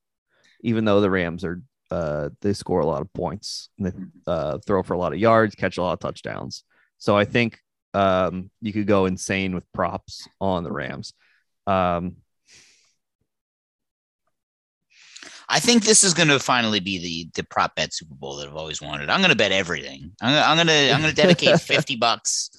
[0.62, 3.92] even though the Rams are uh, they score a lot of points and they
[4.26, 6.62] uh, throw for a lot of yards, catch a lot of touchdowns.
[6.98, 7.59] So I think
[7.94, 11.12] um, you could go insane with props on the Rams.
[11.66, 12.16] Um,
[15.53, 18.47] I think this is going to finally be the the prop bet Super Bowl that
[18.49, 19.11] I've always wanted.
[19.11, 20.13] I'm going to bet everything.
[20.23, 22.51] I'm, I'm going to I'm going to dedicate 50 bucks,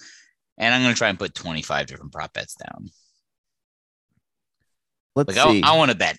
[0.58, 2.90] and I'm going to try and put 25 different prop bets down.
[5.16, 5.64] let's Like I, see.
[5.64, 6.18] I want to bet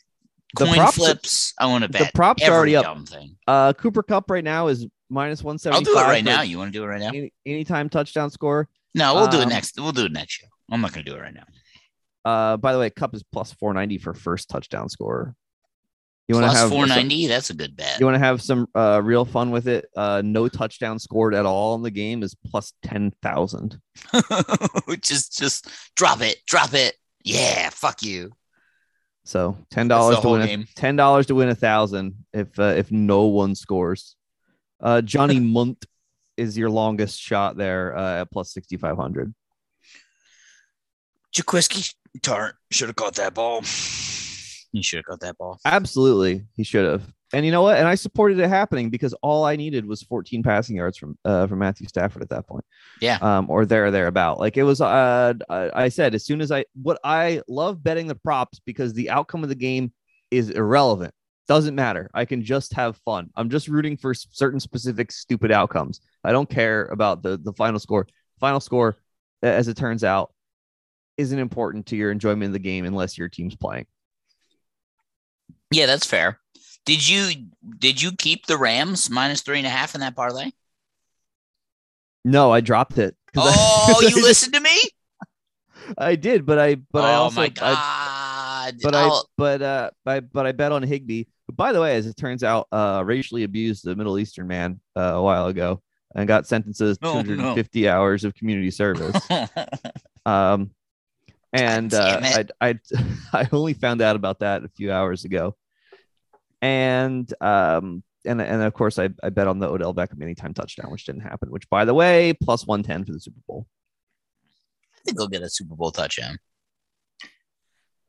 [0.57, 1.55] The coin props- flips.
[1.59, 2.85] I want to bet the props are every already up.
[2.85, 3.37] dumb thing.
[3.47, 5.79] uh, Cooper Kupp right now is minus one seventy.
[5.87, 6.43] I'll do it right now.
[6.43, 7.09] You want to do it right now?
[7.09, 8.69] Any, anytime touchdown score.
[8.95, 9.79] No, we'll do it Um, next.
[9.79, 10.49] We'll do it next year.
[10.71, 11.45] I'm not going to do it right now.
[12.25, 15.35] Uh, by the way, Kupp is plus 490 for first touchdown scorer.
[16.29, 17.27] You want to have 490.
[17.27, 17.99] That's a good bet.
[17.99, 19.87] You want to have some uh, real fun with it?
[19.97, 23.81] Uh, no touchdown scored at all in the game is plus 10,000.
[25.01, 26.97] just just drop it, drop it.
[27.25, 28.33] Yeah, fuck you.
[29.25, 30.63] So ten dollars to win.
[30.63, 34.17] A, ten dollars to win a thousand if uh, if no one scores.
[34.81, 35.85] Uh, Johnny Munt
[36.37, 39.35] is your longest shot there uh, at plus 6,500.
[41.35, 43.63] Jaquiski Tartt should have caught that ball.
[44.73, 45.61] He should have got that ball.
[45.65, 47.13] Absolutely, he should have.
[47.35, 47.79] And you know what?
[47.79, 51.47] And I supported it happening because all I needed was 14 passing yards from uh,
[51.47, 52.65] from Matthew Stafford at that point.
[53.01, 53.19] Yeah.
[53.23, 54.39] Um, or there or thereabout.
[54.39, 54.81] Like it was.
[54.81, 58.93] Uh, I I said as soon as I what I love betting the props because
[58.93, 59.93] the outcome of the game
[60.31, 61.15] is irrelevant.
[61.49, 62.11] Doesn't matter.
[62.15, 63.31] I can just have fun.
[63.35, 66.01] I'm just rooting for certain specific stupid outcomes.
[66.25, 68.07] I don't care about the the final score.
[68.41, 68.97] Final score,
[69.43, 70.33] as it turns out,
[71.17, 73.87] isn't important to your enjoyment of the game unless your team's playing.
[75.73, 76.39] Yeah, that's fair.
[76.85, 77.47] Did you
[77.79, 80.51] did you keep the Rams minus three and a half in that parlay?
[82.25, 83.17] No, I dropped it.
[83.37, 84.79] I- Oh, I you listened to me?
[85.99, 89.91] I did, but I but I oh also my I, but I I'll- but uh
[90.07, 91.25] I, but I bet on Higbee.
[91.53, 95.01] By the way, as it turns out, uh racially abused a Middle Eastern man uh,
[95.15, 95.83] a while ago
[96.15, 97.23] and got sentences Oh, no.
[97.25, 99.17] 250 hours of community service.
[100.27, 100.71] um
[101.53, 102.79] and uh, I I
[103.33, 105.57] I only found out about that a few hours ago.
[106.62, 110.90] And um and and of course I, I bet on the Odell Beckham anytime touchdown,
[110.90, 113.66] which didn't happen, which by the way, plus 110 for the Super Bowl.
[114.94, 116.38] I think he'll get a Super Bowl touchdown.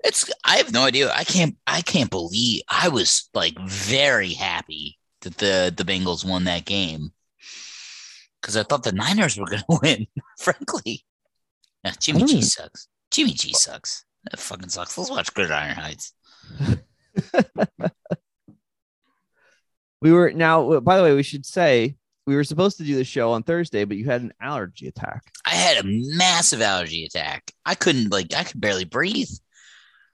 [0.03, 1.11] It's I have no idea.
[1.13, 6.43] I can't I can't believe I was like very happy that the the Bengals won
[6.43, 7.11] that game.
[8.41, 11.05] Cause I thought the Niners were gonna win, frankly.
[11.83, 12.87] Yeah, Jimmy G sucks.
[13.09, 14.05] Jimmy G sucks.
[14.29, 14.97] That fucking sucks.
[14.97, 16.13] Let's watch Gridiron Heights.
[20.03, 21.95] We were now, by the way, we should say
[22.27, 25.31] we were supposed to do the show on Thursday, but you had an allergy attack.
[25.45, 27.53] I had a massive allergy attack.
[27.65, 29.29] I couldn't like I could barely breathe.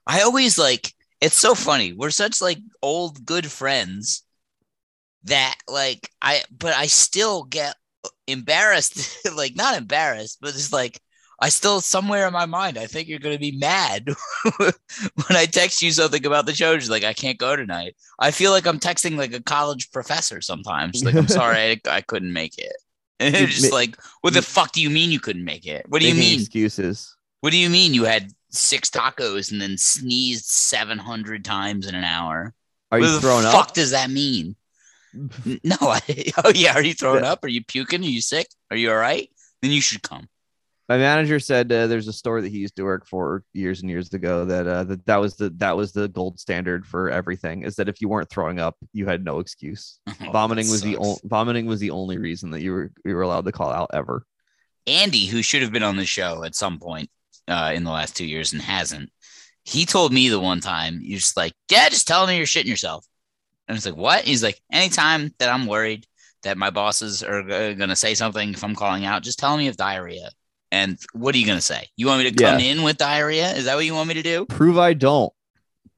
[0.05, 1.93] I always like it's so funny.
[1.93, 4.23] We're such like old good friends
[5.23, 7.75] that like I but I still get
[8.27, 11.01] embarrassed like not embarrassed but it's like
[11.41, 14.09] I still somewhere in my mind I think you're going to be mad
[14.57, 14.73] when
[15.29, 17.95] I text you something about the show just like I can't go tonight.
[18.19, 22.01] I feel like I'm texting like a college professor sometimes like I'm sorry I, I
[22.01, 22.75] couldn't make it.
[23.21, 25.85] And it's just like what the fuck do you mean you couldn't make it?
[25.89, 26.39] What do you mean?
[26.39, 27.17] Excuses.
[27.41, 32.05] What do you mean you had six tacos and then sneezed 700 times in an
[32.05, 32.53] hour?
[32.91, 33.73] Are what you the throwing fuck up?
[33.73, 34.55] does that mean?
[35.63, 36.01] No, I,
[36.43, 37.43] oh yeah, are you throwing up?
[37.43, 38.01] Are you puking?
[38.01, 38.47] Are you sick?
[38.69, 39.29] Are you all right?
[39.61, 40.29] Then you should come.
[40.89, 43.89] My manager said uh, there's a store that he used to work for years and
[43.91, 47.61] years ago that uh, that that was the that was the gold standard for everything.
[47.61, 49.99] Is that if you weren't throwing up, you had no excuse.
[50.21, 51.05] Oh, vomiting was the sucks.
[51.05, 53.91] only vomiting was the only reason that you were you were allowed to call out
[53.93, 54.25] ever.
[54.87, 57.09] Andy, who should have been on the show at some point
[57.47, 59.11] uh, in the last two years and hasn't,
[59.63, 62.65] he told me the one time, you're just like, yeah, just tell me you're shitting
[62.65, 63.05] yourself.
[63.67, 64.23] And it's like, what?
[64.23, 66.07] He's like, anytime that I'm worried
[66.41, 69.67] that my bosses are going to say something if I'm calling out, just tell me
[69.67, 70.31] have diarrhea.
[70.71, 71.87] And what are you going to say?
[71.95, 73.53] You want me to come in with diarrhea?
[73.53, 74.45] Is that what you want me to do?
[74.45, 75.33] Prove I don't.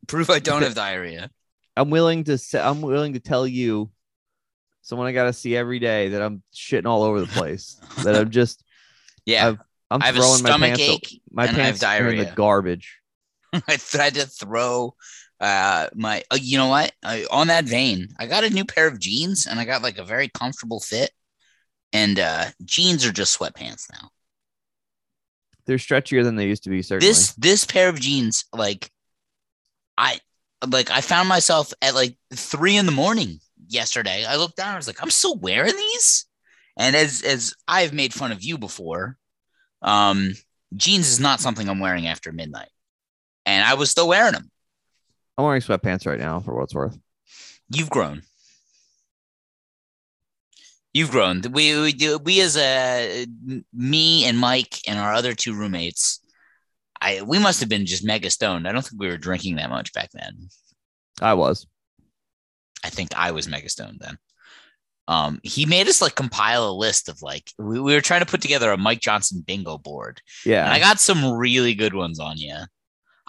[0.08, 1.30] Prove I don't have diarrhea.
[1.76, 3.92] I'm willing to say I'm willing to tell you,
[4.82, 7.80] someone I got to see every day that I'm shitting all over the place.
[8.04, 8.64] that I'm just
[9.26, 9.50] Yeah.
[9.50, 9.58] I've-
[9.90, 10.82] I'm I have a throwing my pants.
[10.82, 13.00] ache my and I have pants in the garbage.
[13.68, 14.96] I tried to throw
[15.42, 18.88] uh my uh, you know what I, on that vein i got a new pair
[18.88, 21.10] of jeans and i got like a very comfortable fit
[21.92, 24.12] and uh jeans are just sweatpants now
[25.66, 26.82] They're stretchier than they used to be.
[26.82, 27.08] Certainly.
[27.08, 28.92] this this pair of jeans like
[29.98, 30.20] i
[30.68, 34.78] like i found myself at like three in the morning yesterday i looked down i
[34.78, 36.26] was like i'm still wearing these
[36.78, 39.18] and as as i've made fun of you before
[39.82, 40.34] um
[40.76, 42.70] jeans is not something i'm wearing after midnight
[43.46, 44.52] and i was still wearing them
[45.38, 47.00] I'm wearing sweatpants right now for what's worth.
[47.70, 48.22] You've grown.
[50.94, 51.42] You've grown.
[51.52, 53.26] We we do we as a
[53.74, 56.20] me and Mike and our other two roommates.
[57.00, 58.68] I we must have been just mega stoned.
[58.68, 60.50] I don't think we were drinking that much back then.
[61.22, 61.66] I was.
[62.84, 64.18] I think I was mega stoned then.
[65.08, 68.26] Um, he made us like compile a list of like we, we were trying to
[68.26, 70.22] put together a Mike Johnson bingo board.
[70.46, 70.66] Yeah.
[70.66, 72.56] And I got some really good ones on you.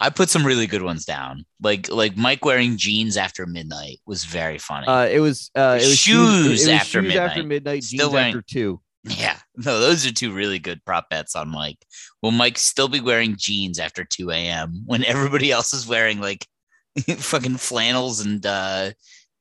[0.03, 1.45] I put some really good ones down.
[1.61, 4.85] Like like Mike wearing jeans after midnight was very funny.
[4.87, 7.47] Uh, it was uh, it was Shoes it was after shoes after midnight.
[7.47, 8.81] midnight, Still jeans wearing- after two.
[9.05, 11.77] Yeah, no, those are two really good prop bets on Mike.
[12.21, 14.83] Will Mike still be wearing jeans after 2 a.m.
[14.85, 16.47] when everybody else is wearing like
[17.17, 18.91] fucking flannels and uh,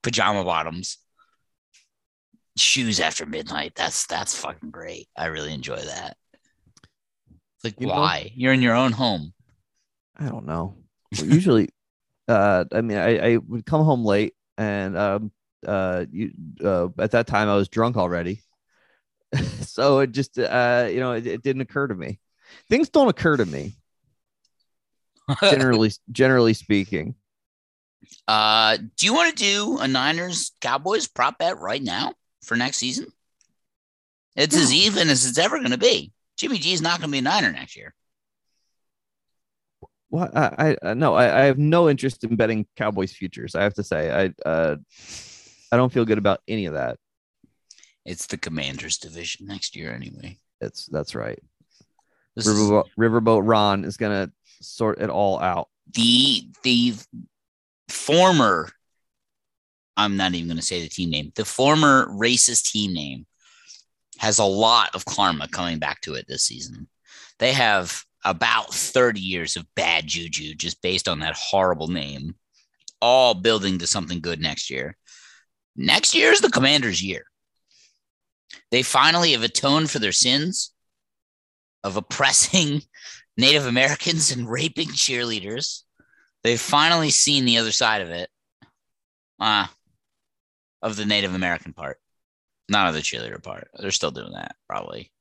[0.02, 0.98] pajama bottoms?
[2.56, 3.72] Shoes after midnight.
[3.76, 5.08] That's that's fucking great.
[5.16, 6.16] I really enjoy that.
[7.64, 8.32] Like You know- why?
[8.34, 9.32] You're in your own home.
[10.22, 10.76] I don't know.
[11.10, 11.68] Usually,
[12.28, 15.32] uh, I mean, I, I would come home late, and um,
[15.66, 16.32] uh, you
[16.64, 18.42] uh, at that time I was drunk already,
[19.60, 22.20] so it just uh, you know, it, it didn't occur to me.
[22.68, 23.74] Things don't occur to me
[25.42, 27.14] generally, generally speaking.
[28.28, 32.14] Uh, do you want to do a Niners Cowboys prop bet right now
[32.44, 33.06] for next season?
[34.36, 36.12] It's as even as it's ever going to be.
[36.38, 37.94] Jimmy G is not going to be a Niner next year.
[40.12, 43.54] What I, I no, I, I have no interest in betting Cowboys futures.
[43.54, 44.76] I have to say, I uh,
[45.72, 46.98] I don't feel good about any of that.
[48.04, 50.36] It's the Commanders division next year anyway.
[50.60, 51.38] It's that's right.
[52.36, 55.68] This is Riverboat, Riverboat Ron is gonna sort it all out.
[55.94, 56.94] the the
[57.88, 58.68] former.
[59.96, 61.32] I'm not even going to say the team name.
[61.36, 63.26] The former racist team name
[64.18, 66.88] has a lot of karma coming back to it this season.
[67.38, 72.34] They have about 30 years of bad juju just based on that horrible name,
[73.00, 74.96] all building to something good next year.
[75.76, 77.24] Next year is the Commanders' year.
[78.70, 80.72] They finally have atoned for their sins
[81.82, 82.82] of oppressing
[83.36, 85.82] Native Americans and raping cheerleaders.
[86.44, 88.28] They've finally seen the other side of it.
[89.40, 89.66] Uh,
[90.82, 91.98] of the Native American part,
[92.68, 93.68] not of the cheerleader part.
[93.78, 95.12] They're still doing that, probably.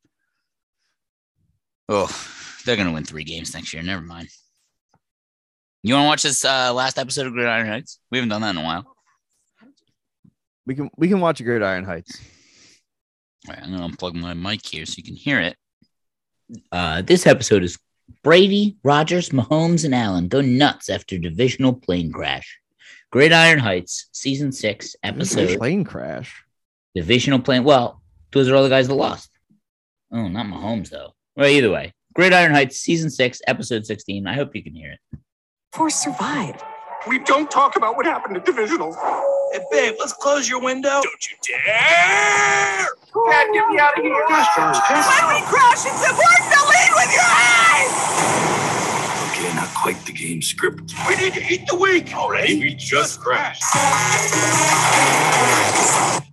[1.88, 2.10] Oh,
[2.64, 3.84] they're going to win three games next year.
[3.84, 4.30] Never mind.
[5.84, 8.00] You want to watch this uh, last episode of Gridiron Heights?
[8.12, 8.96] We haven't done that in a while.
[10.66, 12.20] We can we can watch Gridiron Heights.
[13.48, 15.58] All right, I'm going to unplug my mic here so you can hear it.
[16.72, 17.80] Uh, this episode is
[18.24, 22.60] Brady, Rodgers, Mahomes, and Allen go nuts after divisional plane crash.
[23.12, 26.44] Gridiron Heights, season six, episode Plane crash.
[26.94, 27.64] divisional plane.
[27.64, 28.02] Well,
[28.32, 29.30] those are all the guys that lost.
[30.14, 31.14] Oh, not Mahomes though.
[31.36, 34.28] Well, either way, Gridiron Heights, season six, episode sixteen.
[34.28, 35.00] I hope you can hear it.
[35.72, 36.62] Force survived.
[37.08, 38.96] We don't talk about what happened at divisionals.
[39.54, 41.02] Hey, babe, let's close your window.
[41.02, 42.88] Don't you dare!
[43.30, 44.14] Dad, get me out of here!
[44.14, 47.94] When we crash into work the lead with your eyes!
[49.32, 50.94] Okay, not quite the game script.
[51.08, 52.60] We need to eat the week already.
[52.60, 53.64] We just crashed.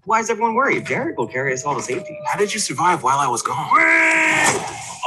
[0.05, 0.87] Why is everyone worried?
[0.87, 2.19] Jared will carry us all to safety.
[2.27, 3.69] How did you survive while I was gone?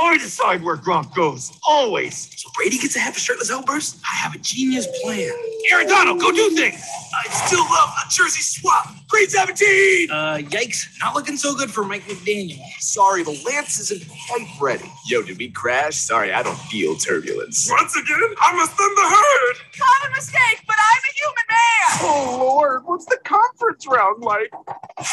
[0.05, 1.57] I decide where Gronk goes.
[1.67, 2.29] Always.
[2.35, 3.99] So Brady gets to have a shirtless outburst?
[4.03, 5.31] I have a genius plan.
[5.71, 6.83] Aaron Donald, go do things.
[7.13, 8.87] I still love a jersey swap.
[9.09, 10.09] Grade 17.
[10.11, 10.87] Uh, yikes.
[11.01, 12.61] Not looking so good for Mike McDaniel.
[12.79, 14.89] Sorry, the Lance isn't quite ready.
[15.07, 15.95] Yo, did we crash?
[15.95, 17.69] Sorry, I don't feel turbulence.
[17.69, 19.55] Once again, I must thin the herd.
[19.77, 21.57] Common mistake, but I'm a human man!
[22.03, 24.51] Oh Lord, what's the conference round like?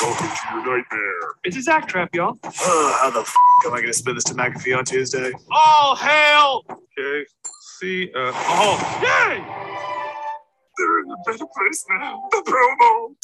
[0.00, 1.34] Welcome to your nightmare.
[1.44, 2.38] It's a Zach trap, y'all.
[2.44, 2.52] Ugh,
[3.00, 3.34] how the f
[3.66, 5.32] am I going to spin this to McAfee on Tuesday?
[5.50, 6.64] All hail.
[6.70, 7.26] Okay.
[7.78, 8.10] See.
[8.14, 8.32] Uh.
[8.34, 8.98] Oh.
[9.02, 9.97] Yay!
[10.78, 12.28] They're in a better place now.
[12.30, 13.14] The promo.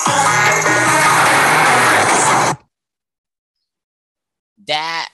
[4.67, 5.09] That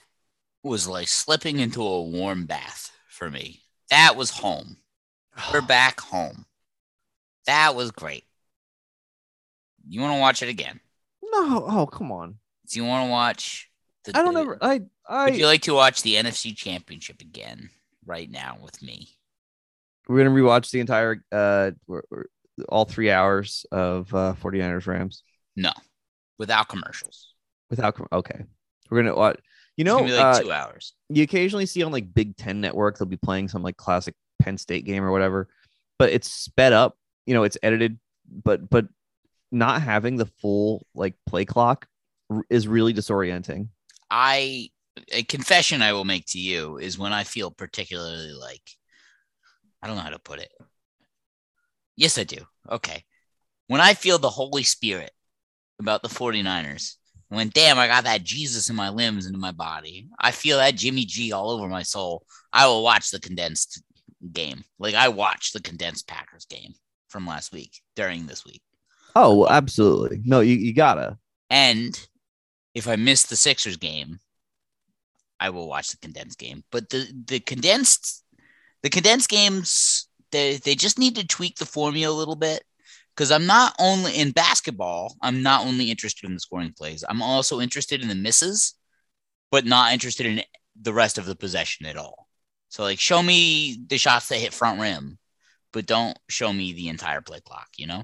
[0.63, 3.61] was like slipping into a warm bath for me.
[3.89, 4.77] That was home.
[5.53, 6.45] We're back home.
[7.45, 8.23] That was great.
[9.87, 10.79] You want to watch it again?
[11.23, 12.35] No, oh come on.
[12.69, 13.69] Do you want to watch?
[14.05, 14.57] The, I don't the- ever.
[14.61, 17.69] I Would you like to watch the NFC Championship again
[18.05, 19.09] right now with me?
[20.07, 22.25] We're gonna rewatch the entire uh we're- we're-
[22.69, 25.23] all three hours of uh 49ers Rams
[25.55, 25.71] No,
[26.37, 27.33] without commercials.
[27.69, 27.95] without.
[27.95, 28.43] com- Okay,
[28.89, 29.39] we're gonna watch.
[29.77, 30.93] You know, like uh, two hours.
[31.09, 34.57] you occasionally see on like Big Ten Network they'll be playing some like classic Penn
[34.57, 35.47] State game or whatever,
[35.97, 36.97] but it's sped up.
[37.25, 37.97] You know, it's edited,
[38.43, 38.87] but but
[39.51, 41.87] not having the full like play clock
[42.29, 43.69] r- is really disorienting.
[44.11, 44.69] I
[45.11, 48.61] a confession I will make to you is when I feel particularly like
[49.81, 50.51] I don't know how to put it.
[51.95, 52.37] Yes, I do.
[52.69, 53.03] Okay.
[53.67, 55.11] When I feel the Holy Spirit
[55.79, 56.95] about the 49ers,
[57.29, 60.57] when damn, I got that Jesus in my limbs and in my body, I feel
[60.57, 62.25] that Jimmy G all over my soul.
[62.51, 63.81] I will watch the condensed
[64.33, 64.63] game.
[64.79, 66.73] Like I watched the condensed Packers game
[67.07, 68.61] from last week during this week.
[69.15, 70.21] Oh, well, absolutely.
[70.25, 71.17] No, you, you gotta.
[71.49, 71.97] And
[72.73, 74.19] if I miss the Sixers game,
[75.39, 76.63] I will watch the condensed game.
[76.71, 78.20] But the the condensed
[78.83, 82.63] the condensed games they they just need to tweak the formula a little bit
[83.15, 87.03] because I'm not only in basketball, I'm not only interested in the scoring plays.
[87.07, 88.75] I'm also interested in the misses,
[89.51, 90.41] but not interested in
[90.81, 92.27] the rest of the possession at all.
[92.69, 95.17] So like show me the shots that hit front rim,
[95.73, 98.03] but don't show me the entire play clock, you know?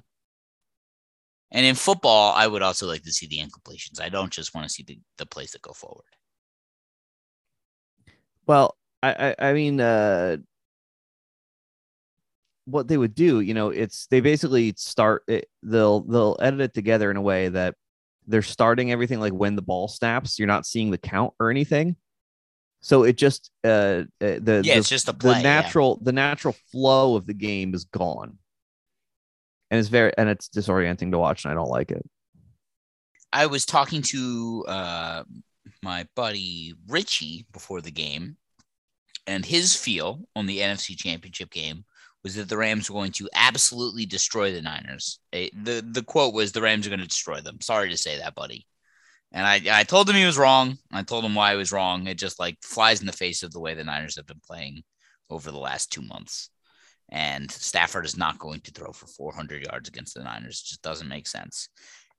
[1.51, 4.01] And in football, I would also like to see the incompletions.
[4.01, 6.03] I don't just want to see the, the plays that go forward.
[8.45, 10.38] Well, I, I, I mean, uh,
[12.68, 16.74] what they would do, you know, it's they basically start it, they'll they'll edit it
[16.74, 17.76] together in a way that
[18.28, 20.38] they're starting everything like when the ball snaps.
[20.38, 21.95] You're not seeing the count or anything.
[22.82, 25.43] So it just uh uh, the Yeah, the, it's just a play, the yeah.
[25.43, 28.38] natural the natural flow of the game is gone.
[29.72, 32.05] and it's very and it's disorienting to watch, and I don't like it.
[33.34, 35.24] I was talking to uh,
[35.84, 38.38] my buddy Richie before the game,
[39.26, 41.86] and his feel on the NFC Championship game
[42.28, 45.19] was that the Rams were going to absolutely destroy the Niners.
[45.32, 45.49] The
[45.91, 48.67] The quote was, "The Rams are going to destroy them." Sorry to say that, buddy.
[49.32, 50.78] And I, I told him he was wrong.
[50.91, 52.07] I told him why he was wrong.
[52.07, 54.84] It just like flies in the face of the way the Niners have been playing
[55.30, 56.49] over the last two months.
[57.09, 60.61] And Stafford is not going to throw for 400 yards against the Niners.
[60.65, 61.69] It just doesn't make sense.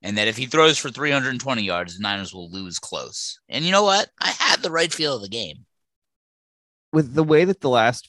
[0.03, 3.41] And that if he throws for 320 yards, the Niners will lose close.
[3.49, 4.09] And you know what?
[4.21, 5.67] I had the right feel of the game.
[6.93, 8.09] with the way that the last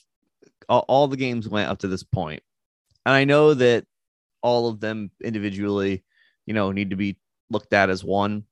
[0.69, 2.43] all, the games went up to this point,
[3.05, 3.85] and I know that
[4.41, 6.03] all of them individually,
[6.45, 7.17] you know, need to be
[7.49, 8.43] looked at as one,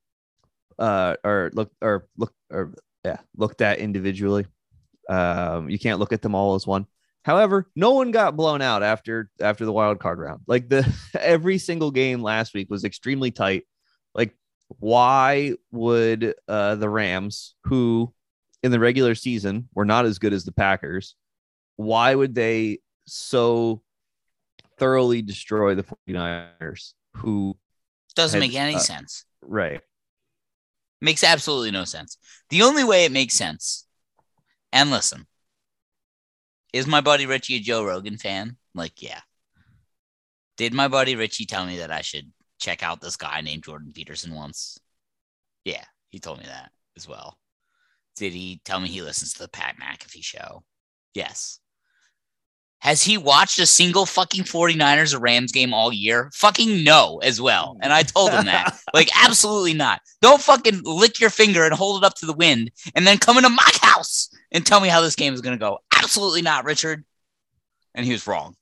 [0.79, 2.73] uh, or look or look or
[3.05, 4.45] yeah, looked at individually.
[5.09, 6.87] Um, you can't look at them all as one.
[7.23, 10.41] However, no one got blown out after after the wild card round.
[10.47, 13.63] Like the every single game last week was extremely tight.
[14.15, 14.33] Like,
[14.79, 18.13] why would uh, the Rams, who
[18.63, 21.15] in the regular season were not as good as the Packers,
[21.77, 23.81] why would they so
[24.77, 27.57] thoroughly destroy the 49ers who
[28.15, 29.25] Doesn't had, make any uh, sense.
[29.41, 29.81] right
[30.99, 32.17] Makes absolutely no sense.
[32.49, 33.85] The only way it makes sense,
[34.73, 35.27] and listen,
[36.73, 38.57] is my buddy Richie a Joe Rogan fan?
[38.73, 39.21] Like, yeah.
[40.57, 43.91] Did my buddy Richie tell me that I should check out this guy named Jordan
[43.93, 44.79] Peterson once?
[45.65, 47.37] Yeah, he told me that as well.
[48.15, 50.63] Did he tell me he listens to the Pat McAfee show?
[51.13, 51.59] Yes.
[52.79, 56.29] Has he watched a single fucking 49ers or Rams game all year?
[56.35, 57.75] Fucking no, as well.
[57.75, 57.79] Mm.
[57.83, 58.77] And I told him that.
[58.93, 60.01] like, absolutely not.
[60.21, 63.37] Don't fucking lick your finger and hold it up to the wind and then come
[63.37, 65.79] into my house and tell me how this game is going to go.
[65.95, 67.03] Absolutely not, Richard.
[67.95, 68.55] And he was wrong.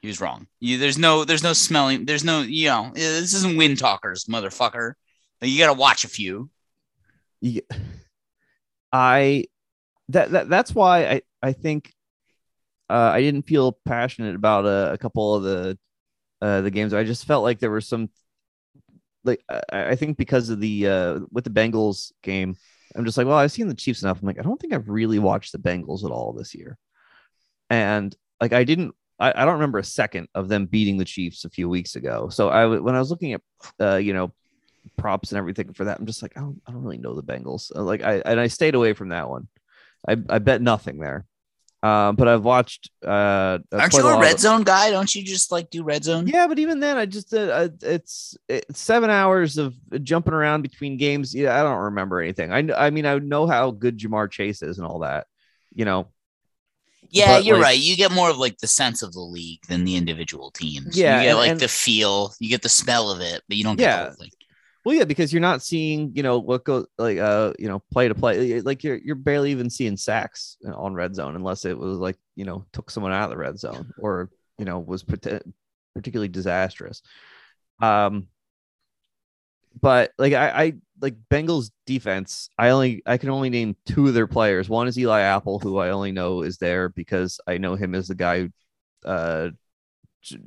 [0.00, 0.46] He was wrong.
[0.60, 2.04] You, there's no, there's no smelling.
[2.04, 4.92] There's no, you know, this isn't wind talkers, motherfucker.
[5.40, 6.50] You got to watch a few.
[7.40, 7.62] you,
[8.92, 9.46] I
[10.10, 11.92] that, that that's why I I think
[12.90, 15.78] uh, I didn't feel passionate about a, a couple of the
[16.42, 16.94] uh, the games.
[16.94, 18.10] I just felt like there were some
[19.24, 22.56] like I, I think because of the uh, with the Bengals game,
[22.94, 24.20] I'm just like, well, I've seen the Chiefs enough.
[24.20, 26.78] I'm like, I don't think I've really watched the Bengals at all this year,
[27.70, 28.94] and like I didn't.
[29.20, 32.28] I, I don't remember a second of them beating the Chiefs a few weeks ago.
[32.30, 33.42] So I when I was looking at
[33.80, 34.32] uh, you know
[34.98, 35.98] props and everything for that.
[35.98, 37.74] I'm just like, I don't, I don't really know the Bengals.
[37.74, 39.48] Uh, Like I and I stayed away from that one.
[40.08, 41.26] I, I bet nothing there.
[41.84, 42.90] Um, but I've watched.
[43.04, 44.90] Uh, Aren't you a red of- zone guy?
[44.90, 46.26] Don't you just like do red zone?
[46.26, 50.62] Yeah, but even then, I just uh, uh, it's it's seven hours of jumping around
[50.62, 51.34] between games.
[51.34, 52.52] Yeah, I don't remember anything.
[52.52, 55.26] I I mean, I know how good Ja'Marr Chase is and all that.
[55.74, 56.08] You know.
[57.10, 57.78] Yeah, But, you're like- right.
[57.78, 60.96] You get more of like the sense of the league than the individual teams.
[60.96, 63.56] Yeah, you get and- like and- the feel, you get the smell of it, but
[63.58, 64.14] you don't get the Yeah.
[64.14, 64.30] thing.
[64.84, 68.08] Well, yeah, because you're not seeing, you know, what goes like, uh, you know, play
[68.08, 68.60] to play.
[68.60, 72.44] Like you're you're barely even seeing sacks on red zone unless it was like, you
[72.44, 75.40] know, took someone out of the red zone or you know was parti-
[75.94, 77.02] particularly disastrous.
[77.80, 78.28] Um,
[79.80, 82.48] but like I, I like Bengals defense.
[82.58, 84.68] I only I can only name two of their players.
[84.68, 88.08] One is Eli Apple, who I only know is there because I know him as
[88.08, 88.50] the guy
[89.04, 89.50] uh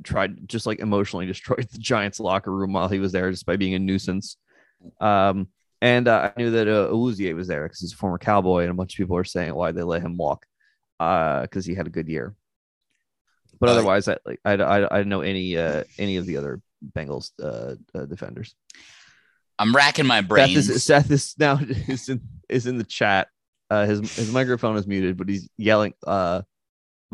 [0.02, 3.56] tried just like emotionally destroyed the Giants locker room while he was there just by
[3.56, 4.36] being a nuisance.
[5.00, 5.48] Um,
[5.80, 8.70] and uh, I knew that uh, Awuzie was there because he's a former Cowboy, and
[8.70, 10.44] a bunch of people are saying why they let him walk
[10.98, 12.34] because he had a good year.
[13.60, 16.36] But Uh, otherwise, I like I, I, I don't know any uh, any of the
[16.36, 16.60] other
[16.96, 18.54] Bengals uh, uh, defenders.
[19.58, 20.84] I'm racking my Seth brains.
[20.84, 21.58] Seth is now
[21.88, 23.28] is in, is in the chat.
[23.70, 26.42] Uh, his his microphone is muted, but he's yelling uh,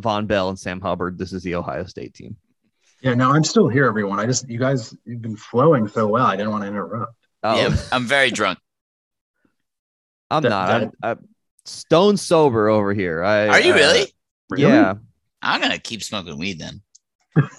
[0.00, 1.18] Vonn Bell and Sam Hubbard.
[1.18, 2.36] This is the Ohio State team.
[3.04, 4.18] Yeah, no, I'm still here, everyone.
[4.18, 6.24] I just you guys you've been flowing so well.
[6.24, 7.14] I didn't want to interrupt.
[7.42, 8.58] Oh, yeah, I'm very drunk.
[10.30, 10.66] I'm That- not.
[10.68, 11.28] that- I'm, I'm
[11.66, 13.22] stone sober over here.
[13.22, 14.14] I, Are you uh, really?
[14.56, 14.94] Yeah.
[15.42, 16.80] I'm gonna keep smoking weed then.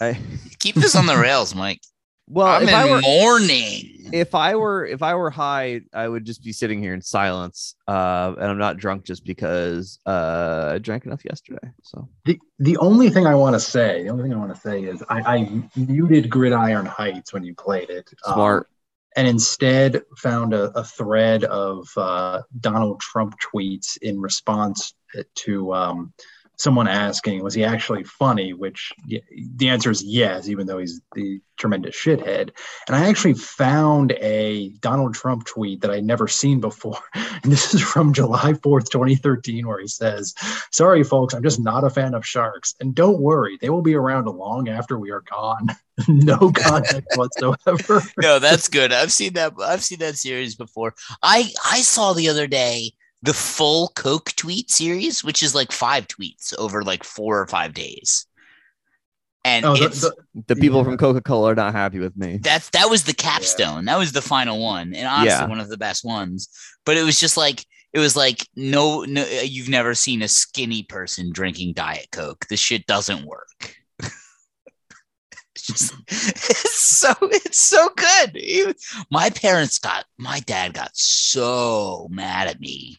[0.02, 0.18] I,
[0.58, 1.82] Keep this on the rails, Mike.
[2.28, 4.10] Well, I'm if in I were mourning.
[4.14, 7.76] if I were if I were high, I would just be sitting here in silence.
[7.88, 11.70] Uh, and I'm not drunk just because uh, I drank enough yesterday.
[11.84, 14.60] So The the only thing I want to say, the only thing I want to
[14.62, 18.10] say is I, I muted Gridiron Heights when you played it.
[18.26, 18.68] um, Smart.
[19.16, 24.94] and instead found a, a thread of uh, Donald Trump tweets in response
[25.36, 26.14] to um,
[26.58, 28.54] someone asking, was he actually funny?
[28.54, 32.52] Which the answer is yes, even though he's the tremendous shithead.
[32.88, 37.00] And I actually found a Donald Trump tweet that I'd never seen before.
[37.44, 40.34] And this is from July 4th, 2013, where he says,
[40.72, 42.74] Sorry, folks, I'm just not a fan of sharks.
[42.80, 45.68] And don't worry, they will be around long after we are gone.
[46.08, 48.02] no context whatsoever.
[48.20, 48.92] no, that's good.
[48.92, 49.54] I've seen that.
[49.62, 50.96] I've seen that series before.
[51.22, 52.94] I I saw the other day
[53.26, 57.74] the full Coke tweet series, which is like five tweets over like four or five
[57.74, 58.26] days.
[59.44, 60.16] And Oh, the- it's the-
[60.48, 62.38] The people from Coca Cola are not happy with me.
[62.42, 63.86] that's that was the capstone.
[63.86, 65.46] That was the final one, and honestly, Yeah.
[65.48, 66.50] one of the best ones.
[66.86, 70.84] But it was just like it was like no, no, you've never seen a skinny
[70.84, 72.46] person drinking Diet Coke.
[72.50, 73.76] This shit doesn't work.
[74.00, 78.32] it's just it's so it's so good.
[78.34, 78.78] It-
[79.12, 82.98] my parents got my dad got so mad at me,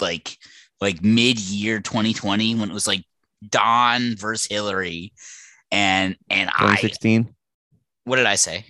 [0.00, 0.36] like
[0.80, 3.04] like mid year 2020 when it was like
[3.48, 5.12] Don versus Hillary,
[5.70, 7.34] and and I 2016.
[8.04, 8.66] what did I say?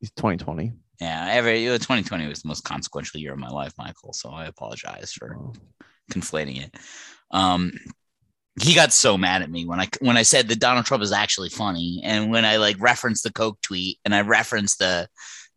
[0.00, 0.72] He's 2020.
[1.00, 4.12] Yeah, every 2020 was the most consequential year of my life, Michael.
[4.12, 5.52] So I apologize for Oh.
[6.10, 6.74] conflating it.
[7.30, 7.72] Um,
[8.60, 11.12] he got so mad at me when I when I said that Donald Trump is
[11.12, 15.08] actually funny, and when I like referenced the Coke tweet and I referenced the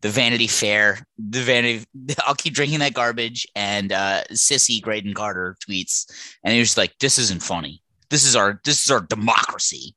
[0.02, 1.86] the Vanity Fair, the Vanity.
[2.26, 6.10] I'll keep drinking that garbage, and uh, sissy Graydon Carter tweets,
[6.44, 7.82] and he was like, "This isn't funny.
[8.10, 9.94] This is our this is our democracy."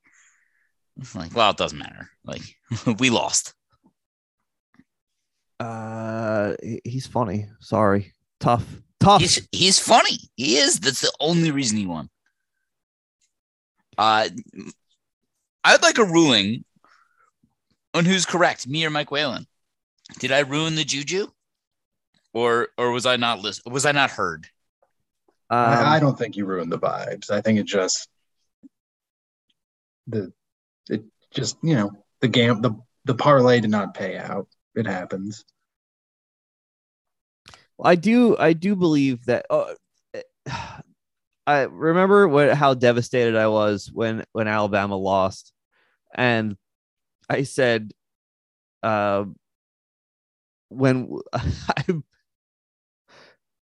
[1.13, 2.09] Like, well, it doesn't matter.
[2.23, 2.41] Like,
[2.99, 3.53] we lost.
[5.59, 6.53] Uh,
[6.83, 7.47] he's funny.
[7.59, 8.65] Sorry, tough,
[8.99, 9.21] tough.
[9.21, 10.19] He's he's funny.
[10.35, 10.79] He is.
[10.79, 12.09] That's the only reason he won.
[13.97, 14.29] Uh,
[15.63, 16.63] I'd like a ruling
[17.95, 19.47] on who's correct, me or Mike Whalen.
[20.19, 21.27] Did I ruin the juju,
[22.33, 23.61] or or was I not list?
[23.65, 24.47] Was I not heard?
[25.49, 27.29] Um, I, I don't think you ruined the vibes.
[27.29, 28.07] I think it just
[30.07, 30.31] the
[30.89, 31.91] it just you know
[32.21, 32.71] the game the
[33.05, 34.47] the parlay did not pay out.
[34.75, 35.45] It happens.
[37.83, 39.73] I do I do believe that uh,
[41.47, 45.53] I remember what how devastated I was when when Alabama lost
[46.13, 46.57] and
[47.29, 47.91] I said
[48.81, 49.25] uh
[50.75, 51.83] when I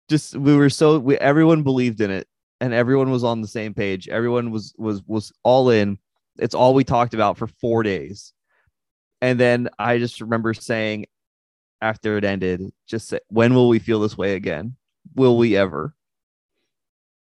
[0.09, 2.27] just we were so we everyone believed in it
[2.61, 5.97] and everyone was on the same page everyone was was was all in
[6.39, 8.33] it's all we talked about for 4 days
[9.21, 11.07] and then I just remember saying
[11.81, 14.75] after it ended, just say, when will we feel this way again?
[15.15, 15.95] Will we ever?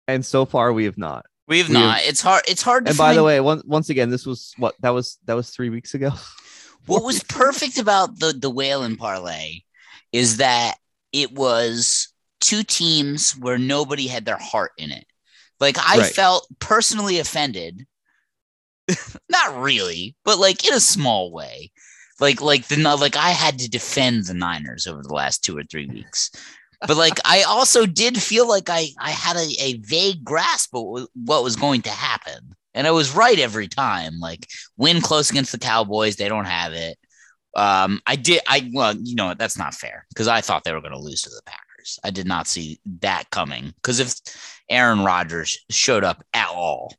[0.09, 1.27] And so far, we have not.
[1.47, 1.99] We've We not.
[2.01, 2.43] have- It's hard.
[2.49, 2.91] It's hard to.
[2.91, 5.69] and by the way, once once again, this was what that was that was three
[5.71, 6.11] weeks ago.
[6.87, 9.61] what was perfect about the the Whalen parlay
[10.13, 10.77] is that
[11.13, 12.09] it was
[12.41, 15.07] two teams where nobody had their heart in it.
[15.61, 16.15] Like I Right.
[16.15, 17.87] felt personally offended.
[19.31, 21.71] Not really, but like in a small way.
[22.21, 25.65] Like like the like I had to defend the Niners over the last two or
[25.65, 26.31] three weeks.
[26.87, 31.09] But like I also did feel like I I had a, a vague grasp of
[31.15, 32.55] what was going to happen.
[32.75, 34.19] And I was right every time.
[34.21, 36.99] Like win close against the Cowboys, they don't have it.
[37.57, 38.41] Um, I did.
[38.49, 39.35] I well, you know?
[39.35, 41.99] That's not fair because I thought they were going to lose to the Packers.
[42.05, 43.73] I did not see that coming.
[43.77, 44.15] Because if
[44.69, 46.95] Aaron Rodgers showed up at all,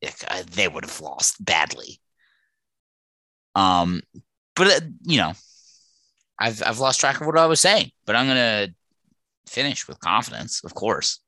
[0.00, 2.00] it- uh, they would have lost badly.
[3.54, 4.02] Um,
[4.54, 5.32] but uh, you know,
[6.38, 7.90] I've I've lost track of what I was saying.
[8.06, 8.68] But I'm gonna
[9.46, 11.20] finish with confidence, of course.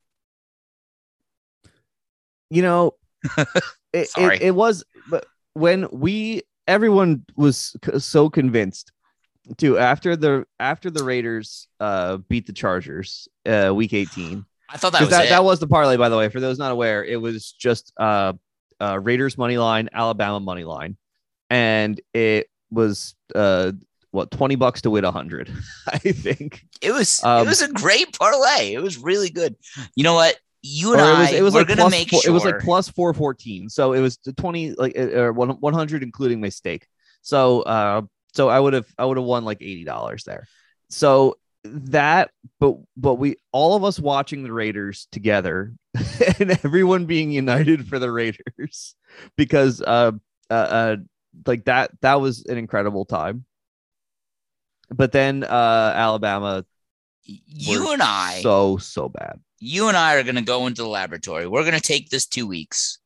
[2.51, 2.95] you know,
[3.93, 4.37] it, Sorry.
[4.37, 8.93] it, it was, but when we everyone was so convinced
[9.57, 14.93] to after the after the Raiders uh beat the Chargers uh week 18 I thought
[14.93, 15.29] that was that, it.
[15.31, 16.29] that was the parlay, by the way.
[16.29, 18.35] For those not aware, it was just uh,
[18.81, 20.97] uh, Raiders money line, Alabama money line,
[21.49, 23.73] and it was uh,
[24.13, 25.53] what twenty bucks to win a hundred.
[25.89, 26.65] I think.
[26.81, 28.73] It was Um, it was a great parlay.
[28.73, 29.57] It was really good.
[29.97, 30.39] You know what?
[30.63, 32.31] You and Or it I was it was we're like gonna plus make four, sure
[32.31, 33.69] it was like plus four fourteen.
[33.69, 36.87] So it was twenty like uh, or one one hundred including my stake.
[37.23, 38.03] So uh,
[38.35, 40.47] so I would have I would have won like eighty dollars there.
[40.91, 45.75] So that but but we all of us watching the Raiders together
[46.39, 48.95] and everyone being united for the Raiders
[49.37, 50.13] because uh
[50.51, 50.97] uh, uh
[51.47, 53.45] like that that was an incredible time.
[54.91, 56.65] But then uh Alabama
[57.25, 59.41] you were and I so so bad.
[59.59, 61.47] you and I are going to go into the laboratory.
[61.47, 62.99] We're going to take this two weeks.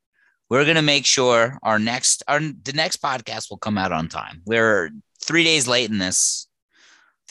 [0.51, 4.09] We're going to make sure our next our the next podcast will come out on
[4.09, 4.43] time.
[4.47, 4.91] We're
[5.23, 6.47] three days late in this.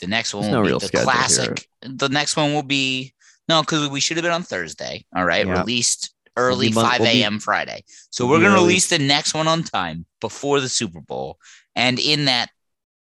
[0.00, 1.14] The next one There's will no be real the schedule here.
[1.14, 1.68] classic.
[1.82, 3.14] The next one will be
[3.48, 5.04] no, because we should have been on Thursday.
[5.14, 5.60] All right, Yeah.
[5.60, 7.38] released early Mon- 5 will be- a.m.
[7.38, 7.84] Friday.
[8.10, 11.38] So we're going to release the next one on time before the Super Bowl.
[11.76, 12.50] And in that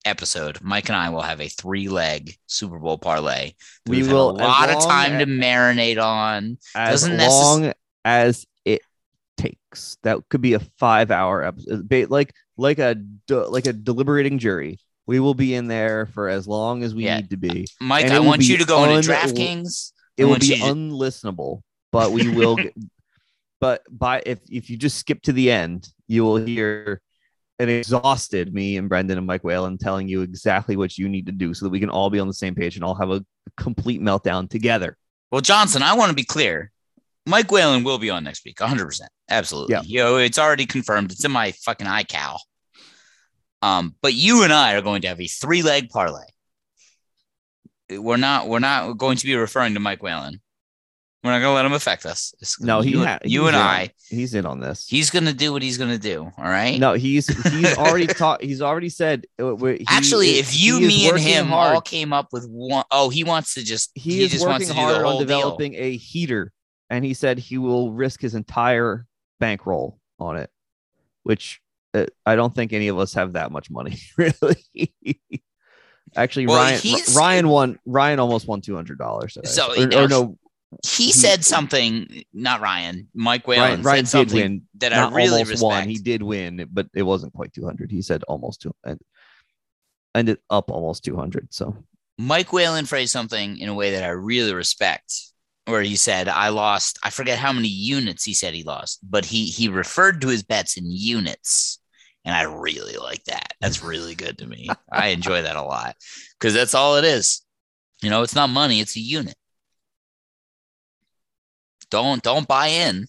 [0.08, 3.52] episode, Mike and I will have a three leg Super Bowl parlay.
[3.86, 6.58] We will- a lot of time to marinate on.
[6.74, 7.72] as Doesn't necess- long
[8.04, 8.82] as it
[9.36, 9.96] takes.
[10.02, 12.96] That could be a five-hour episode, uh, like like a
[13.28, 14.78] like a deliberating jury.
[15.06, 17.16] We will be in there for as long as we Yeah.
[17.16, 17.66] need to be.
[17.80, 19.92] Uh, Mike, And I want you to go into DraftKings.
[20.16, 22.56] It will be to- unlistenable, but we will.
[22.62, 22.74] get,
[23.60, 27.00] but by if if you just skip to the end, you will hear
[27.58, 31.32] an exhausted me and Brendan and Mike Whalen telling you exactly what you need to
[31.32, 33.24] do so that we can all be on the same page and all have a
[33.56, 34.96] complete meltdown together.
[35.30, 36.70] Well, Johnson, I want to be clear.
[37.26, 39.00] Mike Whalen will be on next week, 100%.
[39.28, 39.72] Absolutely.
[39.72, 39.82] Yeah.
[39.84, 41.12] You know, it's already confirmed.
[41.12, 42.38] It's in my fucking iCal.
[43.60, 46.24] Um, but you and I are going to have a three leg parlay.
[47.90, 50.40] We're not we're not going to be referring to Mike Whalen.
[51.28, 52.34] We're not to let him affect us.
[52.40, 53.90] It's No, he you, ha- you and in I.
[54.08, 54.86] he's in on this.
[54.88, 56.22] He's to do what he's to do.
[56.38, 56.80] All right.
[56.80, 58.42] No, he's he's already taught.
[58.42, 59.26] He's already said.
[59.38, 63.10] uh, he Actually, if you, me, and him hard, all came up with one, oh,
[63.10, 65.26] he wants to just he, he, is just wants working hard on whole deal.
[65.26, 66.50] developing a heater,
[66.88, 69.04] and he said he will risk his entire
[69.38, 70.48] bankroll on it,
[71.24, 71.60] which
[71.92, 74.94] uh, I don't think any of us have that much money, really.
[76.16, 76.80] Actually, Well, Ryan
[77.14, 77.78] Ryan won.
[77.84, 79.36] Ryan almost won two hundred dollars.
[79.44, 80.38] So, or, or no,
[80.84, 84.62] He said something, not Ryan, Mike Whalen Ryan, Ryan said did something win.
[84.78, 85.62] that I really respect.
[85.62, 85.88] won.
[85.88, 87.90] He did win, but it wasn't quite two hundred.
[87.90, 89.00] He said almost two, and
[90.14, 91.48] ended up almost two hundred.
[91.54, 91.76] So
[92.18, 95.14] Mike Whalen phrased something in a way that I really respect,
[95.64, 99.24] where he said, I lost, I forget how many units he said he lost, but
[99.24, 101.80] he he referred to his bets in units.
[102.24, 103.54] And I really like that.
[103.60, 104.68] That's really good to me.
[104.92, 105.96] I enjoy that a lot
[106.38, 107.42] because that's all it is.
[108.02, 109.34] You know, it's not money, it's a unit.
[111.90, 113.06] Don't don't buy in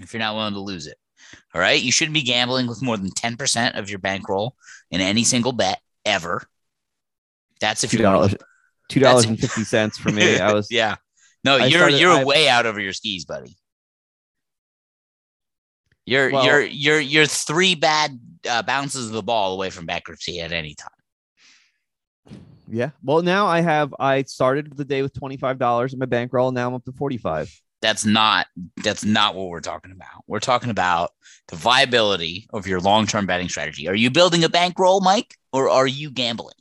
[0.00, 0.96] if you're not willing to lose it.
[1.54, 1.80] All right.
[1.80, 4.54] You shouldn't be gambling with more than 10% of your bankroll
[4.90, 6.42] in any single bet ever.
[7.60, 8.34] That's if two you're dollars,
[8.88, 10.38] two dollars and fifty cents for me.
[10.38, 10.96] I was yeah.
[11.44, 13.54] No, I you're started- you're I- way out over your skis, buddy.
[16.06, 20.40] You're Well- you're you're you're three bad uh, bounces of the ball away from bankruptcy
[20.40, 20.88] at any time.
[22.68, 22.90] Yeah.
[23.02, 23.94] Well, now I have.
[23.98, 26.52] I started the day with twenty five dollars in my bankroll.
[26.52, 27.52] Now I'm up to forty five.
[27.82, 28.46] That's not
[28.82, 30.24] that's not what we're talking about.
[30.26, 31.12] We're talking about
[31.48, 33.88] the viability of your long term betting strategy.
[33.88, 36.54] Are you building a bankroll, Mike, or are you gambling?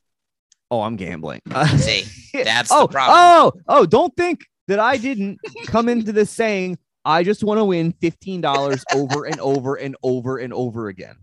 [0.72, 1.42] Oh, I'm gambling.
[1.78, 2.06] See,
[2.44, 3.18] that's oh, the problem.
[3.20, 3.86] oh, oh!
[3.86, 8.40] Don't think that I didn't come into this saying I just want to win fifteen
[8.40, 11.16] dollars over and over and over and over again.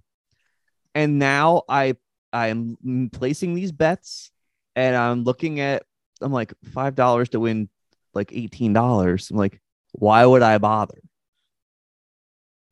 [0.94, 1.96] And now I
[2.32, 4.30] I am placing these bets,
[4.74, 5.84] and I'm looking at
[6.20, 7.68] I'm like five dollars to win
[8.14, 9.30] like eighteen dollars.
[9.30, 9.60] I'm like,
[9.98, 11.00] why would I bother?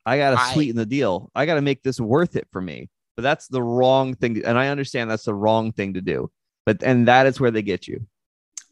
[0.07, 1.31] I gotta I- sweeten the deal.
[1.35, 2.91] I gotta make this worth it for me.
[3.17, 6.31] But that's the wrong thing, and I understand that's the wrong thing to do.
[6.67, 8.07] But and that is where they get you.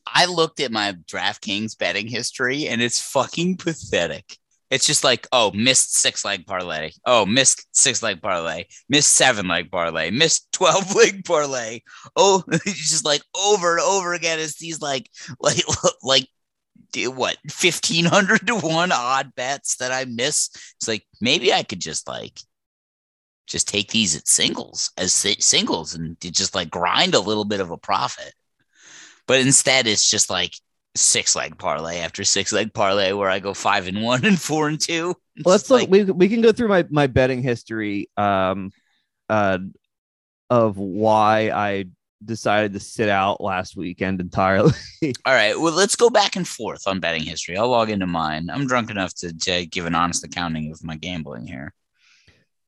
[0.07, 4.37] I looked at my DraftKings betting history and it's fucking pathetic.
[4.71, 6.93] It's just like, oh, missed six leg parlay.
[7.05, 8.65] Oh, missed six leg parlay.
[8.89, 10.11] Missed seven leg parlay.
[10.11, 11.81] Missed 12 leg parlay.
[12.17, 14.41] Oh, it's just like over and over again.
[14.41, 15.63] It's these like, like,
[16.03, 16.27] like,
[16.97, 20.51] what, 1500 to one odd bets that I miss.
[20.77, 22.39] It's like, maybe I could just like,
[23.47, 27.71] just take these at singles as singles and just like grind a little bit of
[27.71, 28.33] a profit.
[29.27, 30.55] But instead, it's just like
[30.95, 34.69] six leg parlay after six leg parlay where I go five and one and four
[34.69, 35.15] and two.
[35.37, 35.81] It's Let's just look.
[35.83, 38.11] like, we we can go through my my betting history.
[38.17, 38.71] Um,
[39.29, 39.59] uh,
[40.51, 41.87] of why I
[42.25, 44.73] decided to sit out last weekend entirely.
[45.03, 45.59] all right.
[45.59, 47.57] Well, let's go back and forth on betting history.
[47.57, 48.51] I'll log into mine.
[48.51, 51.73] I'm drunk enough to, to give an honest accounting of my gambling here.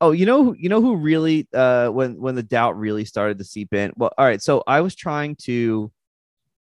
[0.01, 3.45] Oh, you know, you know who really uh when when the doubt really started to
[3.45, 3.93] seep in.
[3.97, 5.91] Well, all right, so I was trying to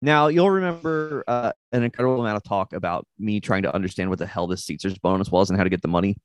[0.01, 4.19] now you'll remember uh an incredible amount of talk about me trying to understand what
[4.19, 6.17] the hell this Caesar's bonus was and how to get the money.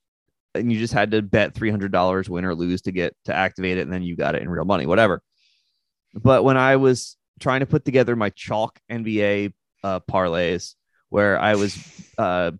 [0.55, 3.35] And you just had to bet three hundred dollars win or lose to get to
[3.35, 5.23] activate it, and then you got it in real money, whatever.
[6.15, 9.53] But when I was trying to put together my chalk NBA
[9.85, 10.75] uh parlays
[11.09, 11.77] where I was
[12.19, 12.53] uh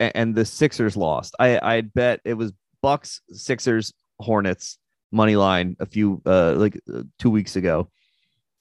[0.00, 1.34] and the Sixers lost.
[1.38, 4.78] I I bet it was Bucks, Sixers, Hornets
[5.12, 7.88] money line a few uh like uh, two weeks ago.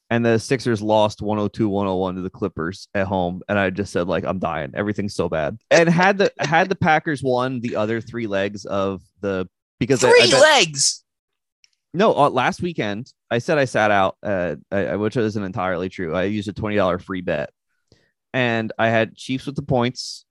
[0.09, 3.41] And the Sixers lost 102 101 to the Clippers at home.
[3.47, 4.71] And I just said, like, I'm dying.
[4.75, 5.57] Everything's so bad.
[5.71, 9.47] And had the had the Packers won the other three legs of the
[9.79, 11.03] because I- I Three bet- legs.
[11.93, 16.15] No, uh, last weekend I said I sat out, uh, I, which isn't entirely true.
[16.15, 17.51] I used a twenty dollar free bet,
[18.33, 20.25] and I had Chiefs with the points,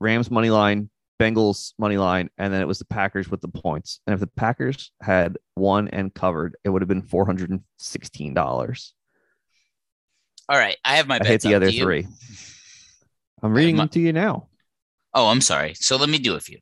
[0.00, 0.90] Rams money line,
[1.20, 4.00] Bengals money line, and then it was the Packers with the points.
[4.06, 7.60] And if the Packers had won and covered, it would have been four hundred and
[7.78, 8.94] sixteen dollars.
[10.48, 12.06] All right, I have my I hit the other three.
[13.42, 14.48] I'm reading my- them to you now.
[15.14, 15.74] Oh, I'm sorry.
[15.74, 16.58] So let me do a few.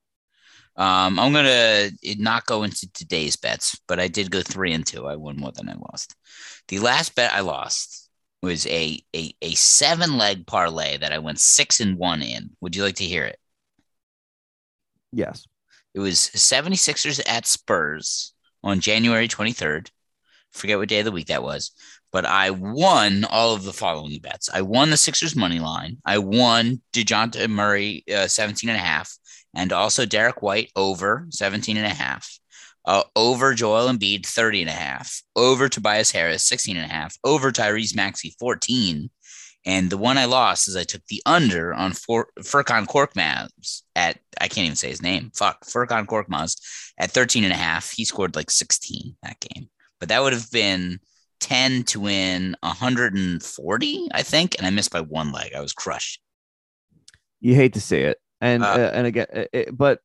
[0.76, 5.06] Um, I'm gonna not go into today's bets, but I did go three and two.
[5.06, 6.16] I won more than I lost.
[6.68, 8.08] The last bet I lost
[8.42, 12.50] was a a, a seven leg parlay that I went six and one in.
[12.60, 13.38] Would you like to hear it?
[15.12, 15.46] Yes.
[15.94, 19.90] It was 76ers at Spurs on January 23rd.
[20.52, 21.70] Forget what day of the week that was.
[22.12, 24.48] But I won all of the following bets.
[24.52, 25.98] I won the Sixers money line.
[26.04, 29.16] I won Dejounte Murray uh, 17 and a half
[29.54, 32.38] and also Derrick White over 17 and a half.
[32.86, 35.22] Uh, over Joel Embiid 30 and a half.
[35.34, 37.16] Over Tobias Harris 16 and a half.
[37.24, 39.10] Over Tyrese Maxey 14.
[39.66, 44.18] And the one I lost is I took the under on For- Furkan Korkmaz at,
[44.38, 45.30] I can't even say his name.
[45.34, 45.64] Fuck.
[45.64, 46.60] Furkan Korkmaz
[46.98, 47.90] at 13 and a half.
[47.90, 49.70] He scored like 16 that game.
[49.98, 51.00] But that would have been
[51.40, 54.56] 10 to win 140, I think.
[54.58, 55.54] And I missed by one leg.
[55.54, 56.20] I was crushed.
[57.40, 60.00] You hate to see it, and Uh, uh, and again, it, but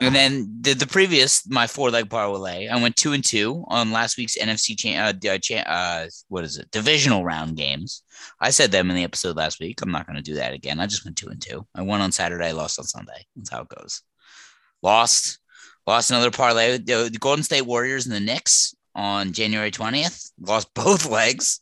[0.00, 3.90] And then the, the previous, my four leg parlay, I went two and two on
[3.90, 6.70] last week's NFC cha- uh, uh, cha- uh, what is it?
[6.70, 8.02] Divisional round games.
[8.40, 9.82] I said them in the episode last week.
[9.82, 10.78] I'm not going to do that again.
[10.78, 11.66] I just went two and two.
[11.74, 13.26] I won on Saturday, lost on Sunday.
[13.34, 14.02] That's how it goes.
[14.82, 15.40] Lost,
[15.84, 16.78] lost another parlay.
[16.78, 20.30] The, the Golden State Warriors and the Knicks on January 20th.
[20.40, 21.60] Lost both legs.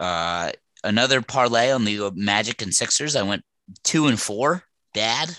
[0.00, 0.50] Uh,
[0.82, 3.14] another parlay on the Magic and Sixers.
[3.14, 3.44] I went
[3.84, 4.64] two and four.
[4.94, 5.36] bad.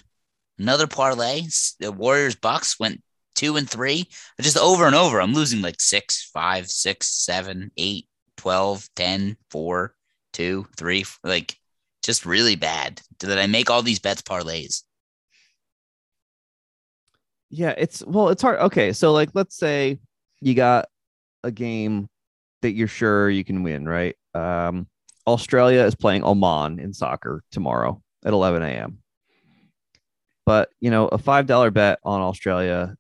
[0.58, 1.44] Another parlay.
[1.80, 3.02] The Warriors Bucks went
[3.36, 4.10] two and three.
[4.42, 5.22] Just over and over.
[5.22, 8.08] I'm losing like six, five, six, seven, eight,
[8.38, 9.94] 12, 10, 4,
[10.34, 11.06] 2, 3.
[11.24, 11.58] Like
[12.04, 13.02] just really bad.
[13.20, 14.84] Did I make all these bets parlays?
[17.50, 18.60] yeah, it's well, it's hard.
[18.60, 20.00] Okay, so like, let's say
[20.42, 20.88] you got
[21.44, 22.08] a game
[22.62, 24.16] that you're sure you can win, right?
[24.36, 24.88] Um,
[25.26, 29.00] Australia is playing Oman in soccer tomorrow at 11 a.m.
[30.46, 32.96] But you know, a five dollar bet on Australia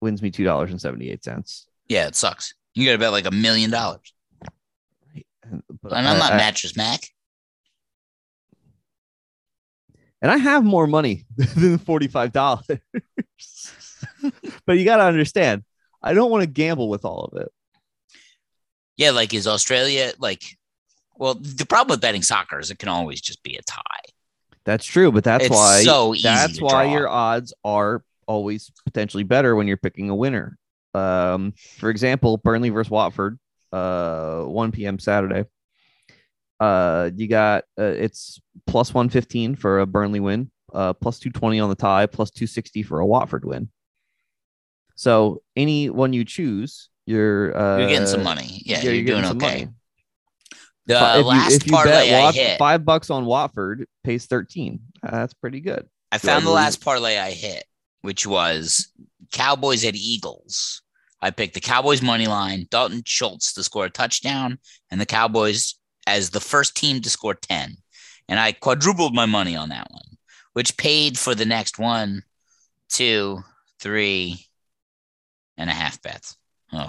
[0.00, 1.66] wins me two dollars and seventy eight cents.
[1.88, 2.54] Yeah, it sucks.
[2.74, 4.12] You got to bet like a million dollars.
[5.44, 7.00] And I'm I- not I- Mattress Mac.
[10.22, 12.64] and I have more money than forty five dollars.
[14.66, 15.64] but you got to understand,
[16.02, 17.48] I don't want to gamble with all of it.
[18.96, 20.42] Yeah, like is Australia like?
[21.16, 23.82] Well, the problem with betting soccer is it can always just be a tie.
[24.64, 26.92] That's true, but that's It's why so that's why draw.
[26.92, 30.56] your odds are always potentially better when you're picking a winner.
[30.94, 33.38] Um, for example, Burnley versus Watford,
[33.72, 34.98] uh, 1 p.m.
[34.98, 35.46] Saturday.
[36.60, 41.68] Uh, you got uh, it's plus 115 for a Burnley win, uh, plus 220 on
[41.68, 43.68] the tie, plus 260 for a Watford win.
[44.94, 48.62] So any one you choose, you're uh, You're getting some money.
[48.64, 49.46] Yeah, you're, doing getting some okay.
[49.46, 49.68] money.
[50.86, 53.86] The if last you, if you parlay bet I Wat- hit, five bucks on Watford
[54.02, 54.80] pays 13.
[55.02, 55.88] Uh, that's pretty good.
[56.10, 57.64] I Do found the last parlay I hit,
[58.02, 58.88] which was
[59.32, 60.82] Cowboys at Eagles.
[61.20, 64.58] I picked the Cowboys money line, Dalton Schultz to score a touchdown,
[64.90, 65.76] and the Cowboys
[66.06, 67.76] as the first team to score 10.
[68.28, 70.16] And I quadrupled my money on that one,
[70.52, 72.22] which paid for the next one,
[72.88, 73.42] two,
[73.78, 74.46] three
[75.56, 76.36] and a half bets.
[76.72, 76.88] Oh,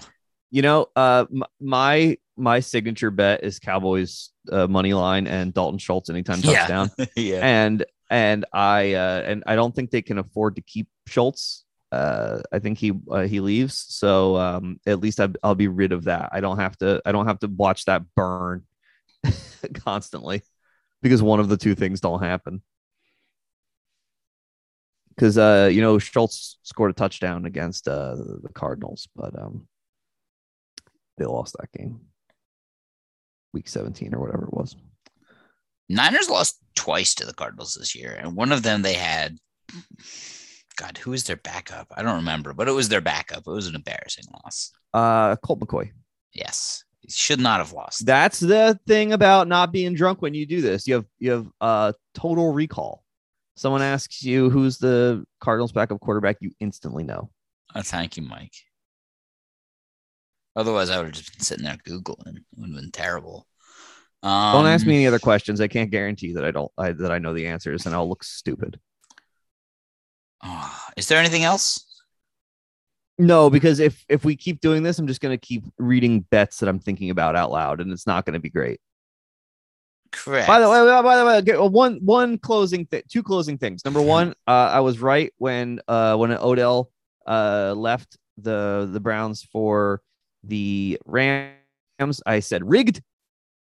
[0.52, 1.26] You know, uh,
[1.60, 6.90] my my signature bet is Cowboys uh, money line and Dalton Schultz anytime touchdown.
[7.16, 7.40] yeah.
[7.42, 11.66] and and I uh, and I don't think they can afford to keep Schultz.
[11.92, 15.92] Uh, I think he uh, he leaves, so um, at least I, I'll be rid
[15.92, 16.30] of that.
[16.32, 17.02] I don't have to.
[17.06, 18.64] I don't have to watch that burn
[19.76, 20.42] constantly
[21.02, 22.64] because one of the two things don't happen.
[25.10, 29.68] Because uh, you know Schultz scored a touchdown against uh, the Cardinals, but um,
[31.18, 32.02] they lost that game,
[33.54, 34.76] week seventeen or whatever it was.
[35.90, 39.38] Niners lost twice to the Cardinals this year, and one of them they had.
[40.76, 41.88] God, who is their backup?
[41.96, 43.44] I don't remember, but it was their backup.
[43.46, 44.72] It was an embarrassing loss.
[44.92, 45.92] Uh, Colt McCoy.
[46.34, 48.06] Yes, he should not have lost.
[48.06, 50.88] That's the thing about not being drunk when you do this.
[50.88, 53.04] You have you have uh total recall.
[53.56, 57.30] Someone asks you who's the Cardinals backup quarterback, you instantly know.
[57.76, 58.56] Oh, thank you, Mike.
[60.56, 62.38] Otherwise, I would have just been sitting there googling.
[62.38, 63.48] It would have been terrible.
[64.22, 65.60] Um, Don't ask me any other questions.
[65.60, 68.24] I can't guarantee that I don't I, that I know the answers, and I'll look
[68.24, 68.80] stupid.
[70.44, 71.86] oh, is there anything else?
[73.18, 76.70] No, because if if we keep doing this, I'm just gonna keep reading bets that
[76.70, 78.80] I'm thinking about out loud, and it's not gonna be great.
[80.14, 80.48] Correct.
[80.48, 83.84] By the way, by the way, one one closing thing, two closing things.
[83.84, 86.92] Number one, uh, I was right when uh when Odell
[87.28, 90.02] uh left the the Browns for
[90.44, 92.22] the Rams.
[92.26, 93.02] I said rigged,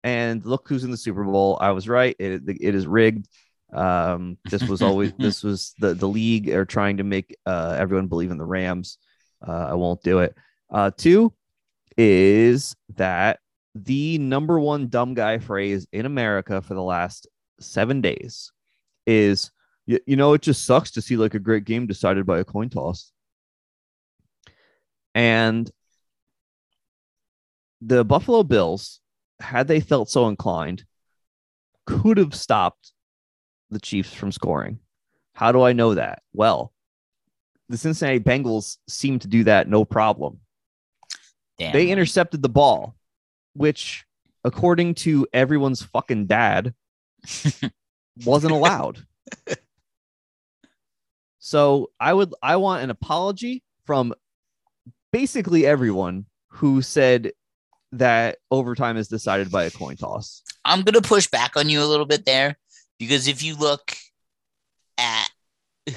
[0.04, 1.58] and look who's in the Super Bowl.
[1.60, 2.16] I was right.
[2.20, 3.28] It it is rigged.
[3.74, 8.08] Um, this was always this was the the league are trying to make uh everyone
[8.08, 8.98] believe in the Rams.
[9.46, 10.36] Uh, I won't do it.
[10.70, 11.34] Uh, two
[11.98, 13.40] is that
[13.76, 17.28] the number one dumb guy phrase in America for the last
[17.60, 18.52] seven days
[19.06, 19.52] is
[19.86, 22.44] you, you know it just sucks to see like a great game decided by a
[22.44, 23.12] coin toss.
[25.16, 25.70] And
[27.82, 29.00] the Buffalo Bills,
[29.40, 30.86] had they felt so inclined,
[31.86, 32.92] could have stopped
[33.70, 34.80] the Chiefs from scoring.
[35.34, 36.22] How do I know that?
[36.34, 36.74] Well,
[37.70, 40.40] the Cincinnati Bengals seem to do that no problem.
[41.58, 42.96] Damn they intercepted the ball,
[43.54, 44.06] which,
[44.44, 46.74] according to everyone's fucking dad,
[48.26, 49.06] wasn't allowed.
[51.40, 54.14] so I would I want an apology from
[55.12, 57.32] basically everyone who said
[57.94, 60.44] that overtime is decided by a coin toss.
[60.66, 62.58] I'm gonna push back on you a little bit there
[63.00, 63.96] because if you look
[64.98, 65.30] at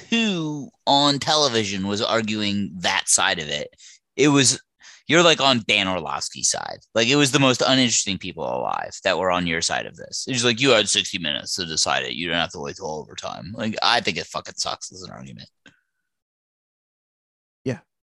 [0.09, 3.75] who on television was arguing that side of it,
[4.17, 4.61] it was
[5.09, 6.79] you're like on Dan Orlovsky's side.
[6.95, 10.25] Like it was the most uninteresting people alive that were on your side of this.
[10.29, 12.15] It's like you had 60 minutes to decide it.
[12.15, 13.53] You don't have to wait till overtime.
[13.57, 15.49] Like I think it fucking sucks as an argument.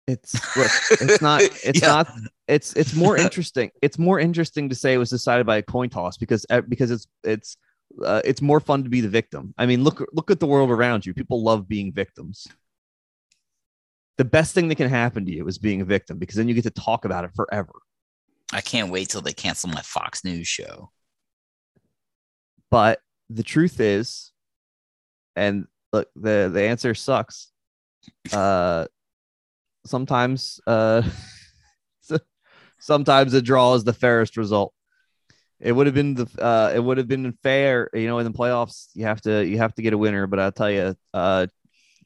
[0.07, 1.89] It's look, it's not it's Yeah.
[1.89, 2.09] not
[2.47, 3.71] it's it's more interesting.
[3.83, 6.91] It's more interesting to say it was decided by a coin toss because uh, because
[6.91, 7.57] it's it's
[8.05, 9.53] uh, it's more fun to be the victim.
[9.59, 11.13] I mean, look look at the world around you.
[11.15, 12.47] People love being victims.
[14.19, 16.55] The best thing that can happen to you is being a victim because then you
[16.55, 17.73] get to talk about it forever.
[18.53, 20.91] I can't wait till they cancel my Fox News show.
[22.71, 24.31] But the truth is,
[25.35, 27.51] and look, the the answer sucks.
[28.33, 28.87] Uh,
[29.87, 31.03] sometimes, uh,
[32.79, 34.73] sometimes a draw is the fairest result.
[35.59, 38.19] It would have been the uh, it would have been fair, you know.
[38.19, 40.27] In the playoffs, you have to you have to get a winner.
[40.27, 41.47] But I'll tell you, uh,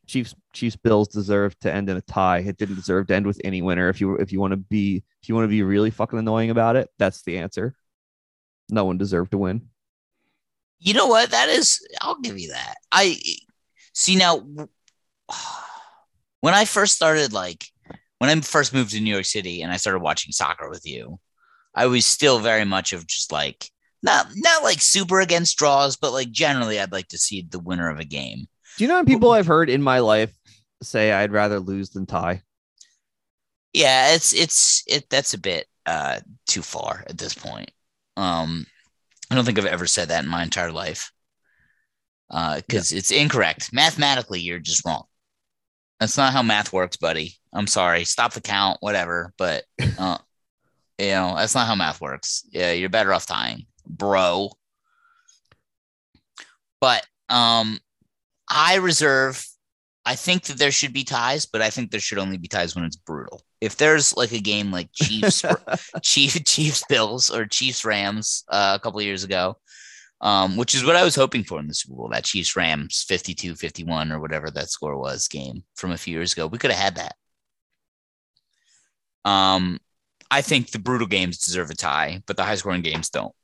[0.06, 2.38] Chiefs Chiefs Bills deserve to end in a tie.
[2.38, 3.88] It didn't deserve to end with any winner.
[3.88, 6.50] If you if you want to be if you want to be really fucking annoying
[6.50, 7.74] about it, that's the answer.
[8.68, 9.68] No one deserved to win.
[10.80, 11.30] You know what?
[11.30, 12.76] That is, I'll give you that.
[12.90, 13.16] I
[13.92, 14.42] see now.
[16.40, 17.69] When I first started, like
[18.20, 21.18] when I first moved to New York City and I started watching soccer with you,
[21.74, 23.70] I was still very much of just like
[24.02, 27.88] not not like super against draws, but like generally, I'd like to see the winner
[27.88, 28.46] of a game.
[28.76, 30.34] Do you know how many people I've heard in my life
[30.82, 32.42] say I'd rather lose than tie?
[33.72, 35.08] Yeah, it's it's it.
[35.08, 37.70] That's a bit uh too far at this point.
[38.18, 38.66] Um,
[39.30, 41.10] I don't think I've ever said that in my entire life.
[42.30, 44.40] Uh, because it's incorrect mathematically.
[44.40, 45.04] You're just wrong.
[46.00, 47.34] That's not how math works, buddy.
[47.52, 48.04] I'm sorry.
[48.04, 49.34] Stop the count, whatever.
[49.36, 49.64] But
[49.98, 50.16] uh,
[50.98, 52.44] you know, that's not how math works.
[52.50, 54.50] Yeah, you're better off tying, bro.
[56.80, 57.78] But um,
[58.48, 59.46] I reserve.
[60.06, 62.74] I think that there should be ties, but I think there should only be ties
[62.74, 63.42] when it's brutal.
[63.60, 65.44] If there's like a game like Chiefs,
[66.02, 69.58] Chief, Chiefs Bills or Chiefs Rams uh, a couple of years ago,
[70.20, 73.04] um, which is what I was hoping for in the Super Bowl, that Chiefs Rams
[73.08, 76.46] 52 51 or whatever that score was game from a few years ago.
[76.46, 77.16] We could have had that.
[79.24, 79.78] Um,
[80.30, 83.34] I think the brutal games deserve a tie, but the high scoring games don't.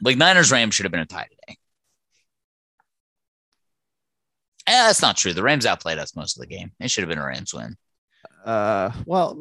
[0.00, 1.58] Like Niners Rams should have been a tie today.
[4.68, 5.32] Eh, that's not true.
[5.32, 6.72] The Rams outplayed us most of the game.
[6.78, 7.76] It should have been a Rams win.
[8.44, 9.36] Uh, well,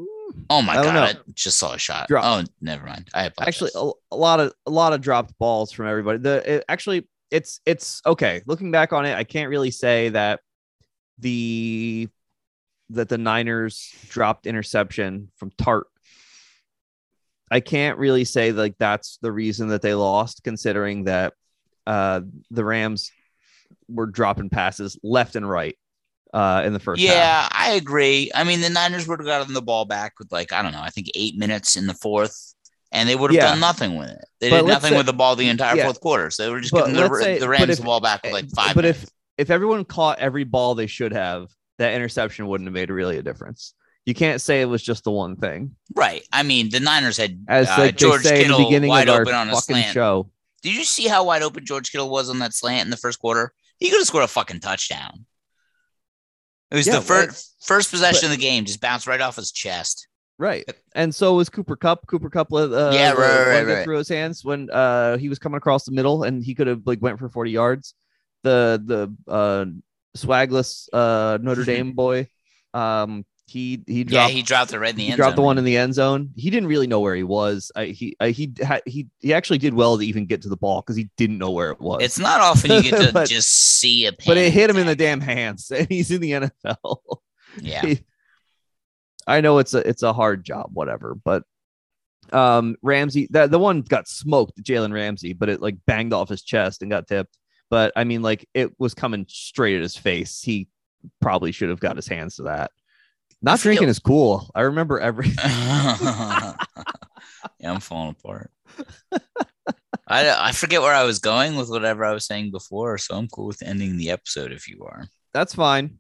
[0.50, 0.94] Oh my I god!
[0.94, 1.04] know.
[1.04, 2.08] I just saw a shot.
[2.08, 2.24] Drop.
[2.26, 3.10] Oh, never mind.
[3.14, 3.48] I apologize.
[3.48, 6.20] actually, a, a lot of a lot of dropped balls from everybody.
[6.20, 8.42] The it, actually, it's it's okay.
[8.46, 10.40] Looking back on it, I can't really say that
[11.20, 12.08] the
[12.92, 15.84] that the Niners dropped interception from Tartt.
[17.50, 21.34] I can't really say like that's the reason that they lost, considering that
[21.86, 22.22] uh,
[22.52, 23.12] the Rams
[23.90, 25.78] were dropping passes left and right
[26.34, 27.10] uh, in the first half.
[27.10, 28.32] yeah, I agree.
[28.36, 30.82] I mean, the Niners would have gotten the ball back with like I don't know.
[30.82, 32.54] I think eight minutes in the fourth,
[32.92, 33.50] and they would have Yeah.
[33.52, 34.26] done nothing with it.
[34.40, 35.86] They But did nothing say- with the ball the entire yeah.
[35.86, 36.30] fourth quarter.
[36.30, 38.34] So they were just But giving the, say- the Rams if- the ball back with
[38.34, 38.76] like five.
[38.76, 39.04] But minutes.
[39.04, 43.18] if if everyone caught every ball they should have, that interception wouldn't have made really
[43.18, 43.74] a difference.
[44.06, 45.76] You can't say it was just the one thing.
[45.94, 48.90] right, I mean, the Niners had As uh, like George say in Kittle the beginning
[48.90, 49.94] wide of open on a fucking slant.
[49.94, 50.30] show.
[50.64, 53.20] Did you see how wide open George Kittle was on that slant in the first
[53.20, 53.54] quarter?
[53.80, 55.26] He could have scored a fucking touchdown.
[56.72, 59.36] It was Yeah, the first first possession but- of the game, just bounced right off
[59.38, 60.08] his chest.
[60.40, 60.66] Right.
[60.94, 62.06] And so was Cooper Kupp.
[62.06, 63.84] Cooper Kupp uh, Yeah, right, right, right.
[63.84, 66.82] through his hands when uh he was coming across the middle and he could have
[66.86, 67.96] like went for 40 yards.
[68.44, 69.66] The the uh
[70.16, 72.28] swagless uh Notre Dame boy.
[72.74, 75.18] Um he he Yeah, dropped he dropped it right in the end zone.
[75.18, 76.32] dropped the one in the end zone.
[76.36, 77.72] He didn't really know where he was.
[77.76, 80.58] I, he I, he had he he actually did well to even get to the
[80.58, 82.04] ball because he didn't know where it was.
[82.04, 84.86] It's not often you get to But- just see a but it hit him in
[84.86, 87.00] the damn hands, and he's in the NFL.
[87.62, 87.82] Yeah.
[87.86, 88.00] He-
[89.26, 91.44] I know it's a it's a hard job, whatever, but
[92.34, 96.42] um Ramsey that the one got smoked, Jalen Ramsey, but it like banged off his
[96.44, 97.38] chest and got tipped.
[97.70, 100.42] But I mean, like it was coming straight at his face.
[100.42, 100.68] He
[101.22, 102.72] probably should have got his hands to that.
[103.42, 104.50] Not feel- drinking is cool.
[104.56, 106.54] I remember every yeah,
[107.64, 108.52] I'm falling apart.
[110.08, 113.28] I I forget where I was going with whatever I was saying before, so I'm
[113.28, 115.08] cool with ending the episode if you are.
[115.34, 116.00] that's fine.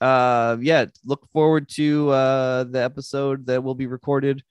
[0.00, 4.42] Uh yeah, look forward to uh the episode that will be recorded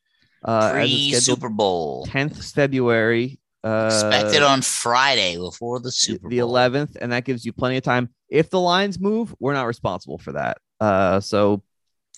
[0.43, 2.05] uh Pre Super Bowl.
[2.07, 3.39] 10th February.
[3.63, 6.53] Uh Expected on Friday before the Super the Bowl.
[6.53, 8.09] 11th, and that gives you plenty of time.
[8.29, 10.57] If the lines move, we're not responsible for that.
[10.79, 11.63] Uh, so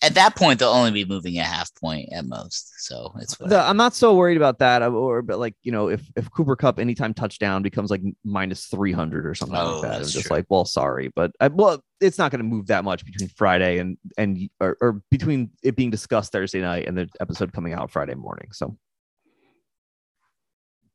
[0.04, 3.62] At that point, they'll only be moving a half point at most, so it's whatever.
[3.64, 4.84] I'm not so worried about that.
[4.84, 8.68] uh, Or, but like you know, if if Cooper Kupp anytime touchdown becomes like minus
[8.68, 10.36] 300 or something Oh, like that, I'm just true.
[10.38, 13.80] like, well, sorry, but I, well, it's not going to move that much between Friday
[13.80, 17.90] and and or, or between it being discussed Thursday night and the episode coming out
[17.90, 18.50] Friday morning.
[18.52, 18.78] So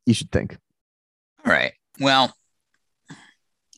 [0.07, 0.57] you should think.
[1.45, 1.73] All right.
[1.99, 2.35] Well,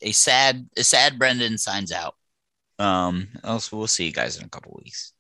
[0.03, 2.15] a sad, a sad Brendan signs out.
[2.79, 5.13] Um, else we'll see you guys in a couple weeks.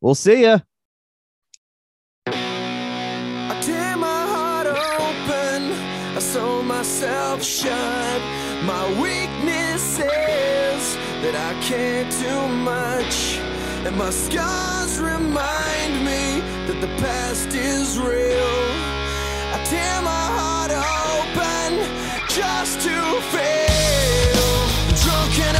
[0.00, 0.60] We'll see ya.
[2.28, 5.72] I tear my heart open,
[6.16, 8.20] I sew myself shut.
[8.64, 13.38] My weakness is that I can't do much,
[13.86, 18.56] and my scars remind me that the past is real.
[19.54, 21.78] I tear my heart open
[22.28, 22.96] just to
[23.30, 24.46] fail.
[25.02, 25.56] Drunk and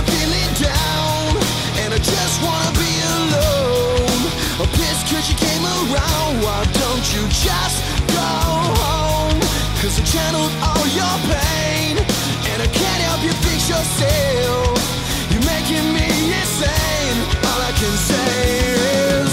[1.96, 4.20] I just wanna be alone.
[4.60, 6.44] I'm pissed cause you came around.
[6.44, 7.80] Why don't you just
[8.12, 8.28] go
[8.84, 9.40] home?
[9.80, 11.96] Cause I channeled all your pain,
[12.52, 14.76] and I can't help you fix yourself.
[15.32, 17.16] You're making me insane.
[17.48, 18.36] All I can say
[19.16, 19.32] is.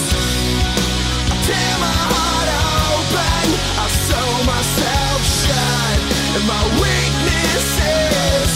[1.28, 2.48] I tear my heart
[2.88, 3.46] open,
[3.76, 6.00] I sew myself shut,
[6.40, 8.52] and my weakness is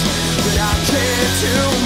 [0.48, 1.77] that I can't do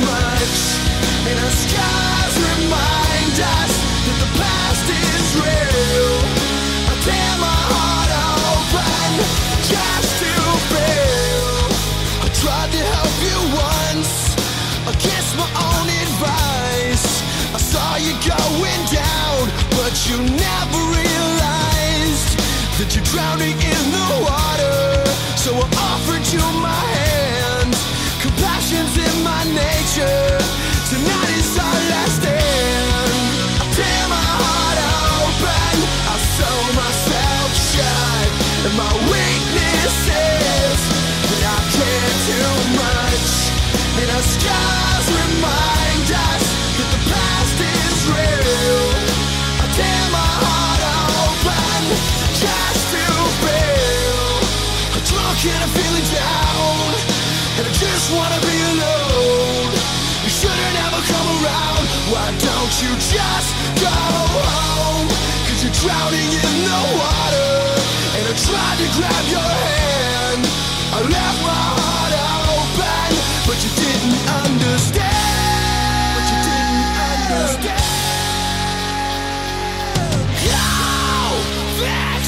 [18.02, 22.34] Saw going down, but you never realized
[22.80, 25.06] that you're drowning in the water.
[25.38, 26.91] So I offered you my
[62.82, 65.08] you just go home?
[65.46, 67.54] Cause you're drowning in the water.
[68.18, 70.42] And I tried to grab your hand.
[70.90, 72.14] I left my heart
[72.58, 73.10] open,
[73.46, 75.06] but you didn't understand.
[76.18, 77.86] But you didn't understand.
[80.42, 80.58] Go
[81.78, 82.26] fix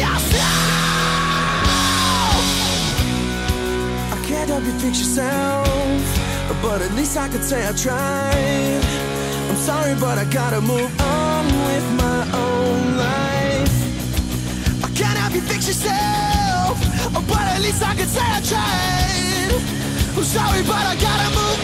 [0.00, 0.64] yourself.
[4.14, 6.02] I can't help you fix yourself,
[6.62, 9.19] but at least I could say I tried.
[9.70, 13.76] Sorry, but I gotta move on with my own life.
[14.82, 16.74] I can't help you fix yourself,
[17.30, 19.52] but at least I can say I tried.
[20.16, 21.59] I'm sorry, but I gotta move